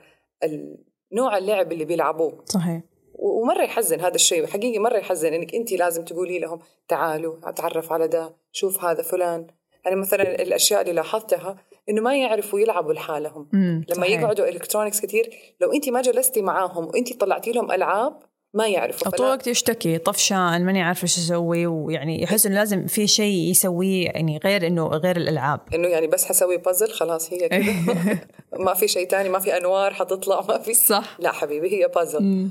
نوع 1.11 1.37
اللعب 1.37 1.71
اللي 1.71 1.85
بيلعبوه 1.85 2.43
صحيح 2.45 2.81
ومرة 3.13 3.63
يحزن 3.63 3.99
هذا 3.99 4.15
الشيء 4.15 4.45
حقيقي 4.45 4.79
مرة 4.79 4.97
يحزن 4.97 5.33
إنك 5.33 5.55
انت 5.55 5.71
لازم 5.71 6.05
تقولي 6.05 6.39
لهم 6.39 6.59
تعالوا 6.87 7.35
أتعرف 7.43 7.91
على 7.91 8.07
ده 8.07 8.35
شوف 8.51 8.83
هذا 8.85 9.01
فلان 9.01 9.47
أنا 9.87 9.95
مثلا 9.95 10.41
الأشياء 10.41 10.81
اللي 10.81 10.93
لاحظتها 10.93 11.57
إنه 11.89 12.01
ما 12.01 12.17
يعرفوا 12.17 12.59
يلعبوا 12.59 12.93
لحالهم 12.93 13.49
لما 13.53 14.05
صحيح. 14.05 14.21
يقعدوا 14.21 14.49
الكترونكس 14.49 15.01
كثير 15.01 15.55
لو 15.61 15.71
انت 15.73 15.89
ما 15.89 16.01
جلستي 16.01 16.41
معاهم 16.41 16.85
وانت 16.85 17.13
طلعتي 17.13 17.51
لهم 17.51 17.71
ألعاب 17.71 18.19
ما 18.53 18.67
يعرفوا 18.67 19.11
طول 19.11 19.25
الوقت 19.25 19.47
يشتكي 19.47 19.97
طفشان 19.97 20.65
ماني 20.65 20.81
عارفة 20.81 21.03
إيش 21.03 21.17
أسوي 21.17 21.67
ويعني 21.67 22.23
يحس 22.23 22.45
إنه 22.45 22.55
لازم 22.55 22.87
في 22.87 23.07
شيء 23.07 23.49
يسويه 23.49 24.05
يعني 24.05 24.37
غير 24.37 24.67
إنه 24.67 24.87
غير 24.87 25.17
الألعاب. 25.17 25.73
إنه 25.73 25.87
يعني 25.87 26.07
بس 26.07 26.25
حسوي 26.25 26.57
بازل 26.57 26.91
خلاص 26.91 27.33
هي 27.33 27.49
ما 28.65 28.73
في 28.73 28.87
شيء 28.87 29.07
تاني 29.07 29.29
ما 29.29 29.39
في 29.39 29.57
أنوار 29.57 29.93
حتطلع 29.93 30.41
ما 30.41 30.57
في. 30.57 30.73
صح. 30.73 31.17
لا 31.19 31.31
حبيبي 31.31 31.83
هي 31.83 31.87
بازل 31.87 32.49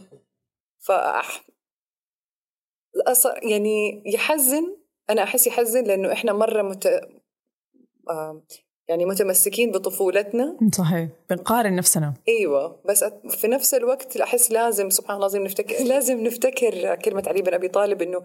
ف 0.79 0.93
يعني 3.43 4.03
يحزن 4.07 4.77
أنا 5.11 5.23
أحس 5.23 5.47
يحزن 5.47 5.85
لأنه 5.85 6.13
إحنا 6.13 6.33
مرة 6.33 6.63
مت... 6.63 7.01
يعني 8.89 9.05
متمسكين 9.05 9.71
بطفولتنا. 9.71 10.57
صحيح. 10.73 11.09
بنقارن 11.31 11.77
نفسنا. 11.77 12.15
إيوه. 12.29 12.77
بس 12.89 13.05
في 13.29 13.49
نفس 13.49 13.75
الوقت 13.75 14.17
أحس 14.17 14.53
لازم 14.53 14.91
سبحان 14.91 15.17
الله 15.17 15.27
لازم 15.27 15.45
نفتكر 15.45 15.85
لازم 15.85 16.21
نفتكر 16.21 16.95
كلمة 16.95 17.23
علي 17.27 17.43
بن 17.43 17.55
أبي 17.55 17.69
طالب 17.69 18.03
إنه 18.03 18.23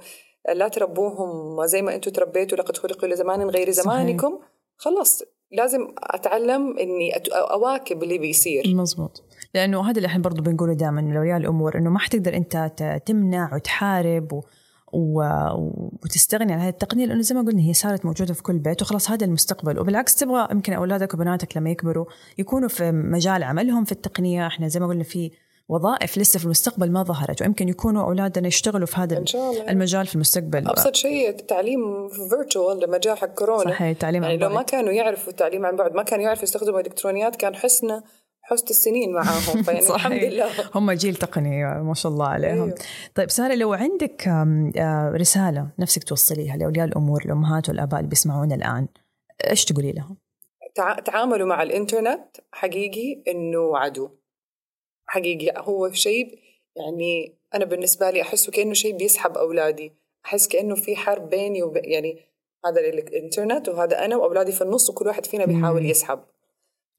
لا 0.53 0.67
تربوهم 0.67 1.65
زي 1.65 1.81
ما 1.81 1.95
أنتم 1.95 2.11
تربيتوا 2.11 2.57
لقد 2.57 2.77
خلقوا 2.77 3.09
لزمان 3.09 3.41
غير 3.41 3.69
زمانكم. 3.71 4.29
صحيح. 4.29 4.51
خلاص 4.77 5.23
لازم 5.51 5.87
أتعلم 5.97 6.77
إني 6.79 7.11
أواكب 7.33 8.03
اللي 8.03 8.17
بيصير. 8.17 8.63
مزبوط 8.67 9.23
لأنه 9.53 9.89
هذا 9.89 9.97
اللي 9.97 10.07
إحنا 10.07 10.23
برضه 10.23 10.41
بنقوله 10.41 10.73
دائما 10.73 11.01
لاولياء 11.01 11.37
الأمور 11.37 11.77
إنه 11.77 11.89
ما 11.89 11.99
حتقدر 11.99 12.35
أنت 12.35 12.71
تمنع 13.05 13.55
وتحارب 13.55 14.33
و... 14.33 14.41
و... 14.93 15.23
وتستغني 16.03 16.53
عن 16.53 16.59
هذه 16.59 16.69
التقنية 16.69 17.05
لأنه 17.05 17.21
زي 17.21 17.35
ما 17.35 17.41
قلنا 17.41 17.61
هي 17.61 17.73
صارت 17.73 18.05
موجودة 18.05 18.33
في 18.33 18.43
كل 18.43 18.59
بيت 18.59 18.81
وخلاص 18.81 19.09
هذا 19.11 19.25
المستقبل. 19.25 19.79
وبالعكس 19.79 20.15
تبغى 20.15 20.47
يمكن 20.51 20.73
أولادك 20.73 21.13
وبناتك 21.13 21.57
لما 21.57 21.69
يكبروا 21.69 22.05
يكونوا 22.37 22.69
في 22.69 22.91
مجال 22.91 23.43
عملهم 23.43 23.85
في 23.85 23.91
التقنية. 23.91 24.47
إحنا 24.47 24.67
زي 24.67 24.79
ما 24.79 24.87
قلنا 24.87 25.03
في 25.03 25.31
وظائف 25.69 26.17
لسه 26.17 26.39
في 26.39 26.45
المستقبل 26.45 26.91
ما 26.91 27.03
ظهرت 27.03 27.41
ويمكن 27.41 27.69
يكونوا 27.69 28.03
أولادنا 28.03 28.47
يشتغلوا 28.47 28.87
في 28.87 28.99
هذا 28.99 29.23
المجال 29.69 30.07
في 30.07 30.15
المستقبل. 30.15 30.67
أبسط 30.67 30.95
شيء 30.95 31.29
التعليم 31.29 32.09
فيرتشوال 32.29 32.79
لما 32.79 32.97
جاء 32.97 33.15
حق 33.15 33.27
كورونا. 33.27 33.63
صحيح 33.63 33.81
التعليم 33.81 34.23
يعني 34.23 34.37
لو 34.37 34.49
ما 34.49 34.61
كانوا 34.61 34.91
يعرفوا 34.91 35.31
التعليم 35.31 35.65
عن 35.65 35.75
بعد 35.75 35.93
ما 35.93 36.03
كانوا 36.03 36.25
يعرفوا 36.25 36.43
يستخدموا 36.43 36.79
الإلكترونيات 36.79 37.35
كان 37.35 37.55
حسنا 37.55 38.03
حوزة 38.51 38.65
السنين 38.69 39.13
معاهم 39.13 39.61
فيعني 39.63 39.79
الحمد 39.79 40.23
لله. 40.23 40.49
هم 40.75 40.91
جيل 40.91 41.15
تقني 41.15 41.65
ما 41.81 41.93
شاء 41.93 42.11
الله 42.11 42.27
عليهم. 42.27 42.63
أيوه. 42.63 42.75
طيب 43.15 43.29
سارة 43.29 43.55
لو 43.55 43.73
عندك 43.73 44.27
آه، 44.27 45.11
رسالة 45.15 45.69
نفسك 45.79 46.03
توصليها 46.03 46.57
لأولياء 46.57 46.87
الأمور 46.87 47.21
الأمهات 47.25 47.69
والآباء 47.69 47.99
اللي 47.99 48.09
بيسمعونا 48.09 48.55
الآن 48.55 48.87
إيش 49.49 49.65
تقولي 49.65 49.91
لهم؟ 49.91 50.17
تعاملوا 51.05 51.47
مع 51.47 51.63
الإنترنت 51.63 52.37
حقيقي 52.51 53.23
إنه 53.27 53.77
عدو. 53.77 54.09
حقيقي 55.05 55.53
هو 55.57 55.91
شيء 55.91 56.39
يعني 56.75 57.35
أنا 57.55 57.65
بالنسبة 57.65 58.09
لي 58.09 58.21
أحسه 58.21 58.51
كأنه 58.51 58.73
شيء 58.73 58.97
بيسحب 58.97 59.37
أولادي. 59.37 59.93
أحس 60.25 60.47
كأنه 60.47 60.75
في 60.75 60.95
حرب 60.95 61.29
بيني 61.29 61.63
وب... 61.63 61.77
يعني 61.77 62.19
هذا 62.65 62.79
الإنترنت 62.79 63.69
وهذا 63.69 64.05
أنا 64.05 64.15
وأولادي 64.15 64.51
في 64.51 64.61
النص 64.61 64.89
وكل 64.89 65.07
واحد 65.07 65.25
فينا 65.25 65.45
بيحاول 65.45 65.85
يسحب. 65.85 66.19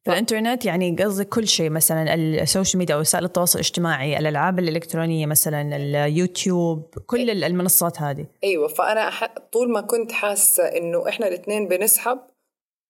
الانترنت 0.09 0.65
يعني 0.65 0.97
قصدك 0.97 1.29
كل 1.29 1.49
شيء 1.49 1.71
مثلا 1.71 2.15
ال 2.15 2.24
social 2.24 2.79
media 2.79 2.95
أو 2.95 3.01
وسائل 3.01 3.25
التواصل 3.25 3.59
الاجتماعي 3.59 4.19
الألعاب 4.19 4.59
الإلكترونية 4.59 5.27
مثلا 5.27 5.77
اليوتيوب 5.77 6.95
كل. 7.07 7.31
المنصات 7.45 8.01
هذه 8.01 8.27
أيوه 8.45 8.69
فأنا. 8.69 9.11
طول 9.53 9.73
ما 9.73 9.81
كنت 9.81 10.13
حاسة 10.13 10.65
إنه 10.65 11.09
إحنا 11.09 11.29
الاثنين 11.29 11.69
بنسحب 11.69 12.21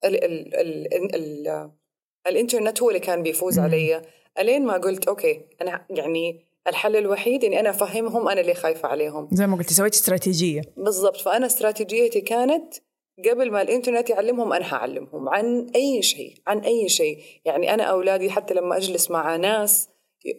ال... 0.04 0.24
ال... 0.24 0.54
ال... 0.54 1.14
ال... 1.14 1.70
الإنترنت 2.26 2.82
هو 2.82 2.88
اللي 2.88 3.00
كان 3.00 3.22
بيفوز 3.22 3.58
علي 3.58 4.02
ألين 4.38 4.66
ما 4.66 4.76
قلت 4.76 5.08
okay 5.08 5.40
أنا 5.62 5.86
يعني 5.90 6.46
الحل 6.66 6.96
الوحيد 6.96 7.44
إني 7.44 7.60
أنا 7.60 7.70
أفهمهم 7.70 8.28
أنا 8.28 8.40
اللي 8.40 8.54
خايفة 8.54 8.88
عليهم 8.88 9.28
زي 9.32 9.46
ما 9.46 9.56
قلتي 9.56 9.74
سويت 9.74 9.94
استراتيجية 9.94 10.62
بالضبط 10.76 11.16
فأنا 11.16 11.46
استراتيجيتي 11.46 12.20
كانت 12.20 12.74
قبل 13.30 13.50
ما 13.50 13.62
الإنترنت 13.62 14.10
يعلمهم 14.10 14.52
أنا 14.52 14.64
حعلمهم 14.64 15.28
عن 15.28 15.66
أي 15.74 16.02
شيء 16.02 16.34
عن 16.46 16.58
أي 16.58 16.88
شيء. 16.88 17.18
يعني 17.44 17.74
أنا 17.74 17.82
أولادي 17.82 18.30
حتى 18.30 18.54
لما 18.54 18.76
أجلس 18.76 19.10
مع 19.10 19.36
ناس 19.36 19.88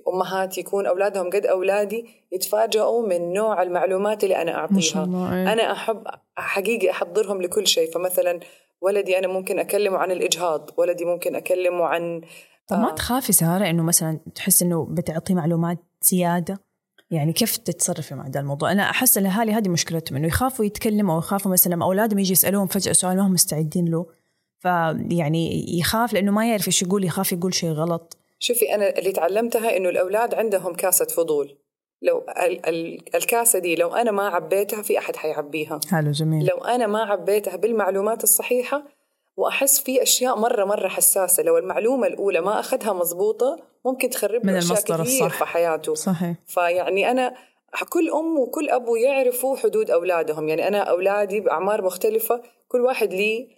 أمهات 0.08 0.58
يكون 0.58 0.86
أولادهم 0.86 1.30
قد 1.30 1.46
أولادي 1.46 2.06
يتفاجئوا 2.32 3.08
من 3.08 3.34
نوع 3.34 3.62
المعلومات 3.62 4.24
اللي 4.24 4.42
أنا 4.42 4.56
أعطيها. 4.56 5.04
الله 5.04 5.54
أنا 5.54 5.72
أحب 5.72 6.04
حقيقي 6.36 6.92
أحضرهم 6.92 7.42
لكل 7.42 7.68
شيء. 7.68 7.92
فمثلا 7.92 8.40
ولدي 8.82 9.18
أنا 9.18 9.28
ممكن 9.28 9.60
أكلمه 9.60 9.98
عن 9.98 10.12
الإجهاض 10.12 10.70
ولدي 10.78 11.06
ممكن 11.06 11.36
أكلمه 11.36 11.86
عن 11.86 12.22
طب 12.68 12.78
ما 12.78 12.92
آه. 12.92 12.96
تخافي 12.96 13.34
سارة 13.34 13.70
إنه 13.70 13.84
مثلا 13.84 14.20
تحس 14.36 14.62
إنه 14.62 14.88
بتعطي 14.92 15.34
معلومات 15.34 15.78
زيادة؟ 16.02 16.60
يعني 17.13 17.34
كيف 17.34 17.58
تتصرفي 17.58 18.15
مع 18.15 18.28
هذا 18.28 18.39
الموضوع؟ 18.39 18.71
أنا 18.71 18.89
أحس 18.89 19.17
الاهالي 19.17 19.52
هذه 19.52 19.69
مشكلتهم 19.69 20.17
إنه 20.17 20.28
يخافوا 20.28 20.65
يتكلموا 20.65 21.13
أو 21.13 21.19
يخافوا 21.19 21.52
مثلا 21.52 21.84
أولادهم 21.84 22.19
يجي 22.19 22.32
يسألوهم 22.32 22.67
فجأة 22.67 22.93
سؤال 22.93 23.17
ما 23.17 23.28
هم 23.28 23.34
مستعدين 23.34 23.86
له. 23.86 24.06
فيعني 24.60 25.65
يخاف 25.80 26.13
لأنه 26.13 26.32
ما 26.32 26.49
يعرف 26.49 26.67
إيش 26.67 26.82
يقول 26.82 27.04
يخاف 27.04 27.32
يقول 27.32 27.54
شيء 27.54 27.69
غلط. 27.69 28.17
شوفي 28.39 28.76
أنا 28.76 28.89
اللي 28.89 29.12
تعلمتها 29.12 29.78
إنه 29.78 29.89
الأولاد 29.89 30.34
عندهم 30.34 30.73
كاسة 30.73 31.06
فضول. 31.06 31.58
لو 32.02 32.26
ال 32.45 32.65
ال 32.65 33.15
الكاسة 33.15 33.60
دي 33.60 33.76
لو 33.76 33.93
أنا 33.93 34.12
ما 34.12 34.28
عبيتها 34.28 34.82
في 34.82 34.97
أحد 34.97 35.15
حيعبيها. 35.15 35.80
حلو 35.91 36.12
جميل. 36.12 36.45
لو 36.45 36.58
أنا 36.58 36.88
ما 36.88 36.99
عبيتها 36.99 37.56
بالمعلومات 37.56 38.23
الصحيحة 38.23 38.84
وأحس 39.38 39.80
في 39.80 40.02
أشياء 40.02 40.39
مرة 40.39 40.65
مرة 40.65 40.88
حساسة. 40.88 41.43
لو 41.43 41.58
المعلومة 41.58 42.08
الأولى 42.08 42.41
ما 42.41 42.60
أخذها 42.60 42.93
مضبوطة 42.93 43.60
ممكن 43.86 44.10
تخرب 44.10 44.46
له 44.46 44.58
أشياء 44.58 44.82
كثير 44.82 45.02
الصح. 45.02 45.38
في 45.38 45.46
حياته. 45.46 45.96
صحيح. 45.96 46.36
فيعني 46.48 47.12
أنا 47.12 47.36
كل 47.89 48.10
أم 48.10 48.39
وكل 48.39 48.69
ابو 48.69 48.96
يعرفوا 48.96 49.58
حدود 49.58 49.91
أولادهم. 49.91 50.50
يعني 50.50 50.67
أنا 50.67 50.78
أولادي 50.78 51.39
بأعمار 51.39 51.82
مختلفة 51.82 52.41
كل 52.67 52.82
واحد 52.82 53.13
لي 53.13 53.50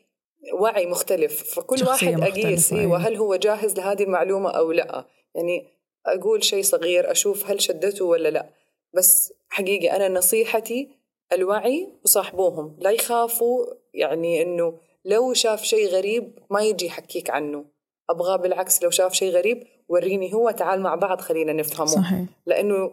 وعي 0.53 0.85
مختلف. 0.85 1.43
فكل 1.43 1.83
واحد 1.88 2.21
أقيس 2.21 2.73
إيوه 2.73 2.97
هل 2.97 3.15
هو 3.15 3.35
جاهز 3.35 3.77
لهذه 3.77 4.03
المعلومة 4.03 4.49
أو 4.49 4.71
لأ. 4.71 5.05
يعني 5.35 5.67
أقول 6.05 6.43
شيء 6.43 6.63
صغير 6.63 7.11
أشوف 7.11 7.49
هل 7.51 7.61
شدته 7.61 8.05
ولا 8.05 8.29
لأ. 8.29 8.49
بس 8.93 9.33
حقيقة 9.49 9.95
أنا 9.95 10.09
نصيحتي 10.09 10.89
الوعي 11.33 11.89
وصاحبوهم. 12.03 12.75
لا 12.79 12.91
يخافوا 12.91 13.65
يعني 13.93 14.41
إنه 14.41 14.85
لو 15.05 15.33
شاف 15.33 15.63
شيء 15.63 15.87
غريب 15.87 16.39
ما 16.49 16.61
يجي 16.61 16.85
يحكيك 16.85 17.29
عنه. 17.29 17.65
ابغاه 18.09 18.35
بالعكس 18.35 18.83
لو 18.83 18.89
شاف 18.89 19.13
شيء 19.13 19.31
غريب 19.31 19.63
وريني 19.89 20.33
هو 20.33 20.51
تعال 20.51 20.81
مع 20.81 20.95
بعض 20.95 21.21
خلينا 21.21 21.53
نفهمه. 21.53 21.85
صحيح. 21.85 22.25
لأنه 22.45 22.91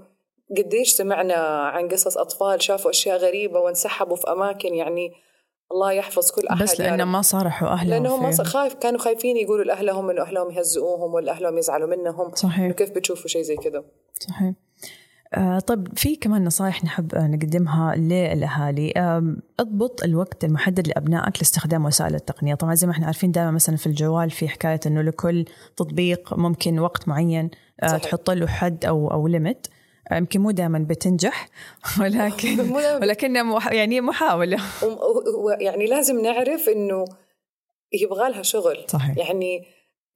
قديش 0.56 0.92
سمعنا 0.92 1.34
عن 1.68 1.88
قصص 1.88 2.18
أطفال 2.18 2.62
شافوا 2.62 2.90
أشياء 2.90 3.16
غريبة 3.16 3.60
وانسحبوا 3.60 4.16
في 4.16 4.32
أماكن 4.32 4.74
يعني 4.74 5.12
الله 5.72 5.92
يحفظ 5.92 6.30
كل 6.30 6.46
أحد 6.48 6.62
بس 6.62 6.80
لأنه 6.80 7.04
ما 7.04 7.22
صارحوا 7.22 7.68
أهلهم 7.68 7.90
لانهم 7.90 8.22
ما 8.22 8.44
خايف 8.44 8.74
كانوا 8.74 9.00
خايفين 9.00 9.36
يقولوا 9.36 9.64
لأهلهم 9.64 10.10
إنه 10.10 10.22
أهلهم 10.22 10.50
يهزئوهم 10.50 11.14
ولا 11.14 11.32
اهلهم 11.32 11.58
يزعلوا 11.58 11.88
منهم. 11.88 12.34
صحيح. 12.34 12.72
كيف 12.72 12.90
بتشوفوا 12.90 13.28
شيء 13.28 13.42
زي 13.42 13.56
كذا 13.56 13.84
صحيح. 14.20 14.52
آه 15.34 15.58
طيب 15.58 15.88
في 15.98 16.16
كمان 16.16 16.44
نصائح 16.44 16.84
نحب 16.84 17.14
نقدمها 17.14 17.94
للأهالي. 17.96 18.92
آه 18.96 19.36
اضبط 19.60 20.04
الوقت 20.04 20.44
المحدد 20.44 20.88
لأبنائك 20.88 21.38
لاستخدام 21.38 21.84
وسائل 21.84 22.14
التقنية. 22.14 22.54
طبعا 22.54 22.74
زي 22.74 22.86
ما 22.86 22.92
إحنا 22.92 23.06
عارفين 23.06 23.32
دائما 23.32 23.50
مثلا 23.50 23.76
في 23.76 23.86
الجوال 23.86 24.30
في 24.30 24.48
حكاية 24.48 24.80
إنه 24.86 25.02
لكل 25.02 25.44
تطبيق 25.76 26.34
ممكن 26.38 26.78
وقت 26.78 27.08
معين 27.08 27.50
آه 27.82 27.96
تحط 27.96 28.30
له 28.30 28.46
حد 28.46 28.84
أو 28.84 29.10
أو 29.10 29.26
ليمت 29.26 29.66
يمكن 30.12 30.40
مو 30.40 30.50
دائما 30.50 30.78
بتنجح 30.78 31.48
ولكن 32.00 32.60
ولكنها 33.02 33.72
يعني 33.72 34.00
محاولة. 34.00 34.58
يعني 35.60 35.86
لازم 35.86 36.22
نعرف 36.22 36.68
إنه 36.68 37.04
يبغى 38.02 38.30
لها 38.30 38.42
شغل. 38.42 38.84
صحيح. 38.88 39.18
يعني 39.18 39.66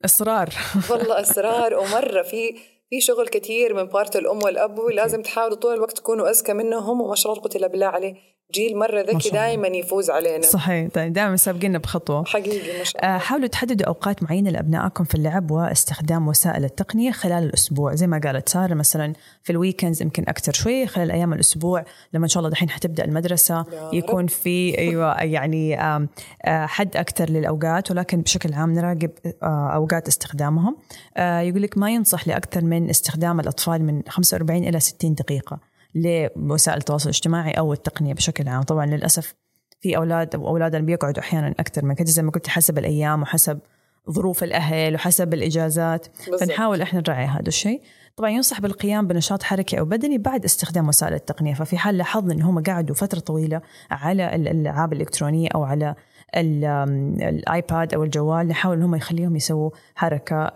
إصرار. 0.05 0.49
والله 0.91 1.21
إصرار. 1.21 1.75
ومرة 1.75 2.23
في 2.23 2.57
في 2.91 3.01
شغل 3.01 3.29
كثير 3.29 3.75
من 3.75 3.85
بارت 3.85 4.17
الأم 4.17 4.43
والأب 4.43 4.79
ولازم 4.79 5.23
تحاولوا 5.23 5.57
طول 5.57 5.75
الوقت 5.75 5.97
تكونوا 5.97 6.31
أذكى 6.31 6.53
منهم 6.53 7.01
وما 7.01 7.15
شاء 7.15 7.33
الله 7.33 7.43
بالله 7.69 7.87
عليه. 7.87 8.15
جيل 8.55 8.79
مرة 8.79 9.01
ذكي 9.01 9.31
دائما 9.31 9.69
يفوز 9.69 10.11
علينا. 10.11 10.43
صحيح. 10.43 10.89
طيب، 10.95 11.13
دائما 11.13 11.37
سابقيننا 11.37 11.79
بخطوة. 11.79 12.25
حقيقي 12.25 12.79
ما 12.79 12.85
شاء 12.85 13.05
الله. 13.05 13.15
آه، 13.15 13.19
حاولوا 13.19 13.47
تحددوا 13.47 13.87
أوقات 13.87 14.23
معينة 14.23 14.51
لأبنائكم 14.51 15.05
في 15.05 15.15
اللعب 15.15 15.51
واستخدام 15.51 16.29
وسائل 16.29 16.65
التقنية 16.65 17.11
خلال 17.11 17.45
الأسبوع. 17.45 17.95
زي 17.95 18.07
ما 18.07 18.21
قالت 18.25 18.49
سارة 18.49 18.75
مثلا 18.75 19.13
في 19.43 19.51
الويكندز 19.51 20.03
يمكن 20.03 20.25
أكثر 20.29 20.53
شوي 20.53 20.87
خلال 20.87 21.11
أيام 21.11 21.33
الأسبوع. 21.33 21.85
لما 22.13 22.25
إن 22.25 22.29
شاء 22.29 22.41
الله 22.41 22.51
دحين 22.51 22.71
حتبدأ 22.71 23.05
المدرسة 23.05 23.65
يكون 23.93 24.27
في 24.27 24.79
أيوة 24.79 25.23
يعني 25.23 25.81
آه، 25.81 26.09
حد 26.47 26.97
أكثر 26.97 27.31
للأوقات 27.31 27.91
ولكن 27.91 28.21
بشكل 28.21 28.53
عام 28.55 28.73
نراقب 28.73 29.11
آه، 29.43 29.71
أوقات 29.75 30.09
استخدامهم. 30.09 30.77
يقول 31.19 31.63
لك 31.63 31.79
ما 31.79 31.91
ينصح 31.91 32.29
لأكثر 32.29 32.65
من 32.65 32.91
استخدام 32.91 33.41
الأطفال 33.41 33.83
من 33.85 34.03
45 34.09 34.65
إلى 34.65 34.81
60 34.81 35.15
دقيقة. 35.15 35.76
لوسائل 35.97 36.79
التواصل 36.79 37.09
الاجتماعي 37.09 37.51
أو 37.53 37.73
التقنية 37.73 38.15
بشكل 38.15 38.49
عام. 38.49 38.63
طبعا 38.63 38.87
للأسف 38.87 39.35
في 39.81 39.97
أولاد 39.97 40.35
أو 40.35 40.49
اولادنا 40.49 40.83
بيقعدوا 40.83 41.23
أحيانا 41.23 41.55
أكثر 41.61 41.85
من 41.85 41.95
كذا 41.95 42.07
زي 42.07 42.23
ما 42.23 42.31
قلت 42.31 42.49
حسب 42.49 42.79
الأيام 42.79 43.23
وحسب 43.23 43.59
ظروف 44.11 44.45
الأهل 44.45 44.95
وحسب 44.95 45.35
الإجازات. 45.35 46.07
بالزبط. 46.31 46.49
فنحاول 46.49 46.83
إحنا 46.83 47.01
نراعي 47.01 47.27
هذا 47.27 47.49
الشيء. 47.49 47.83
طبعا 48.17 48.31
ينصح 48.31 48.61
بالقيام 48.61 49.07
بنشاط 49.07 49.43
حركي 49.43 49.79
أو 49.79 49.85
بدني 49.85 50.19
بعد 50.19 50.45
استخدام 50.45 50.89
وسائل 50.89 51.15
التقنية. 51.15 51.55
ففي 51.55 51.79
حال 51.79 51.99
لاحظنا 51.99 52.35
إن 52.35 52.43
هم 52.43 52.63
قعدوا 52.63 52.95
فترة 52.95 53.19
طويلة 53.19 53.61
على 53.91 54.35
الألعاب 54.35 54.93
الإلكترونية 54.93 55.49
أو 55.55 55.65
على 55.65 55.95
الآيباد 56.35 57.95
أو 57.95 58.05
الجوال 58.05 58.49
نحاول 58.49 58.77
إنهم 58.77 58.95
يخليهم 58.95 59.37
يسووا 59.37 59.71
حركة 59.95 60.53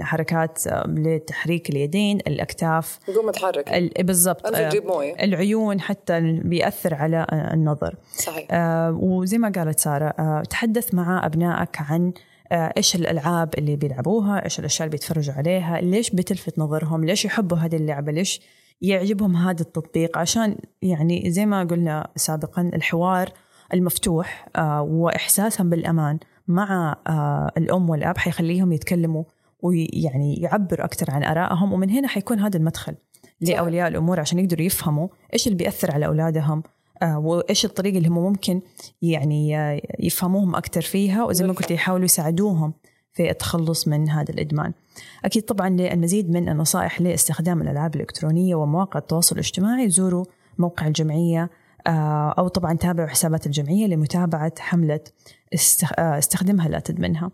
حركات 0.00 0.58
لتحريك 0.86 1.70
اليدين 1.70 2.16
الأكتاف. 2.16 2.98
قوم 3.16 3.30
تحرك 3.30 4.00
بالضبط. 4.00 4.46
موية. 4.86 5.24
العيون 5.24 5.80
حتى 5.80 6.20
بيأثر 6.44 6.94
على 6.94 7.26
النظر. 7.32 7.96
صحيح. 8.12 8.46
وزي 8.92 9.38
ما 9.38 9.52
قالت 9.56 9.80
سارة 9.80 10.42
تحدث 10.42 10.94
مع 10.94 11.26
أبنائك 11.26 11.76
عن 11.80 12.12
إيش 12.52 12.96
الألعاب 12.96 13.54
اللي 13.58 13.76
بيلعبوها 13.76 14.44
إيش 14.44 14.58
الأشياء 14.58 14.86
اللي 14.86 14.96
بيتفرجوا 14.96 15.34
عليها 15.34 15.80
ليش 15.80 16.10
بتلفت 16.10 16.58
نظرهم 16.58 17.04
ليش 17.04 17.24
يحبوا 17.24 17.56
هذه 17.56 17.76
اللعبة 17.76 18.12
ليش 18.12 18.40
يعجبهم 18.82 19.36
هذا 19.36 19.60
التطبيق. 19.60 20.18
عشان 20.18 20.56
يعني 20.82 21.30
زي 21.30 21.46
ما 21.46 21.64
قلنا 21.64 22.08
سابقا 22.16 22.70
الحوار 22.74 23.28
المفتوح 23.74 24.48
آه، 24.56 24.82
وإحساسهم 24.82 25.70
بالأمان 25.70 26.18
مع 26.48 26.96
آه، 27.06 27.52
الأم 27.56 27.90
والأب 27.90 28.18
حيخليهم 28.18 28.72
يتكلموا 28.72 29.24
ويعني 29.62 30.34
يعبروا 30.34 30.84
أكثر 30.84 31.10
عن 31.10 31.24
آرائهم 31.24 31.72
ومن 31.72 31.90
هنا 31.90 32.08
حيكون 32.08 32.40
هذا 32.40 32.56
المدخل 32.56 32.94
لأولياء 33.40 33.88
الأمور 33.88 34.20
عشان 34.20 34.38
يقدروا 34.38 34.62
يفهموا 34.62 35.08
إيش 35.32 35.46
اللي 35.46 35.58
بيأثر 35.58 35.92
على 35.92 36.06
أولادهم 36.06 36.62
آه، 37.02 37.18
وإيش 37.18 37.64
الطريقة 37.64 37.98
اللي 37.98 38.08
هم 38.08 38.18
ممكن 38.18 38.60
يعني 39.02 39.52
يفهموهم 40.00 40.56
أكثر 40.56 40.80
فيها 40.80 41.24
وزي 41.24 41.46
ما 41.46 41.52
قلت 41.52 41.70
يحاولوا 41.70 42.04
يساعدوهم 42.04 42.74
في 43.12 43.30
التخلص 43.30 43.88
من 43.88 44.08
هذا 44.10 44.30
الإدمان. 44.30 44.72
أكيد 45.24 45.42
طبعا 45.42 45.68
للمزيد 45.68 46.30
من 46.30 46.48
النصائح 46.48 47.00
لاستخدام 47.00 47.62
الألعاب 47.62 47.94
الإلكترونية 47.94 48.54
ومواقع 48.54 48.98
التواصل 49.00 49.34
الاجتماعي 49.34 49.88
زوروا 49.88 50.24
موقع 50.58 50.86
الجمعية 50.86 51.42
آه، 51.42 51.50
أو 52.38 52.48
طبعا 52.48 52.74
تابعوا 52.74 53.08
حسابات 53.08 53.46
الجمعية 53.46 53.86
لمتابعة 53.86 54.52
حملة 54.58 55.00
آه، 55.98 56.18
استخدمها 56.18 56.68
لا 56.68 56.78
تدمنها. 56.78 57.30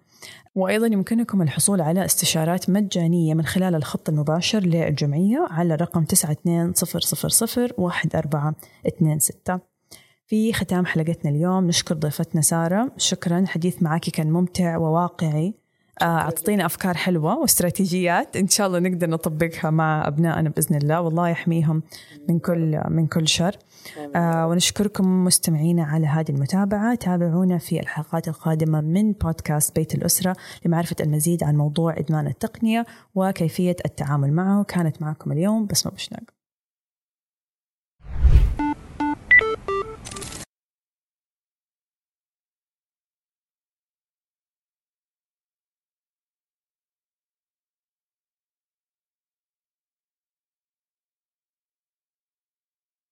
وأيضا 0.54 0.86
يمكنكم 0.86 1.42
الحصول 1.42 1.80
على 1.80 2.04
استشارات 2.04 2.70
مجانية 2.70 3.34
من 3.34 3.44
خلال 3.44 3.74
الخط 3.74 4.08
المباشر 4.08 4.60
للجمعية 4.60 5.46
على 5.50 5.74
الرقم 5.74 6.04
9200 6.04 6.72
في 10.26 10.52
ختام 10.52 10.86
حلقتنا 10.86 11.30
اليوم. 11.30 11.66
نشكر 11.66 11.94
ضيفتنا 11.94 12.40
سارة. 12.40 12.92
شكرا. 12.96 13.38
الحديث 13.38 13.82
معك 13.82 14.10
كان 14.10 14.32
ممتع 14.32 14.76
وواقعي. 14.76 15.54
آه، 16.02 16.04
أعطينا 16.04 16.66
أفكار 16.66 16.94
حلوة 16.94 17.38
واستراتيجيات. 17.38 18.36
إن 18.36 18.48
شاء 18.48 18.66
الله 18.66 18.78
نقدر 18.78 19.10
نطبقها 19.10 19.70
مع 19.70 20.08
أبنائنا 20.08 20.50
بإذن 20.50 20.76
الله. 20.76 21.00
والله 21.00 21.28
يحميهم 21.28 21.82
من 22.28 22.38
كل 22.38 22.80
من 22.88 23.06
كل 23.06 23.28
شر. 23.28 23.56
آه 24.16 24.46
ونشكركم 24.46 25.24
مستمعينا 25.24 25.84
على 25.84 26.06
هذه 26.06 26.30
المتابعة. 26.30 26.94
تابعونا 26.94 27.58
في 27.58 27.80
الحلقات 27.80 28.28
القادمة 28.28 28.80
من 28.80 29.12
بودكاست 29.12 29.76
بيت 29.76 29.94
الأسرة 29.94 30.36
لمعرفة 30.64 30.96
المزيد 31.00 31.44
عن 31.44 31.56
موضوع 31.56 31.98
إدمان 31.98 32.26
التقنية 32.26 32.86
وكيفية 33.14 33.76
التعامل 33.84 34.32
معه. 34.32 34.64
كانت 34.64 35.02
معكم 35.02 35.32
اليوم 35.32 35.66
بسمة 35.66 35.92
بشناق. 35.92 36.35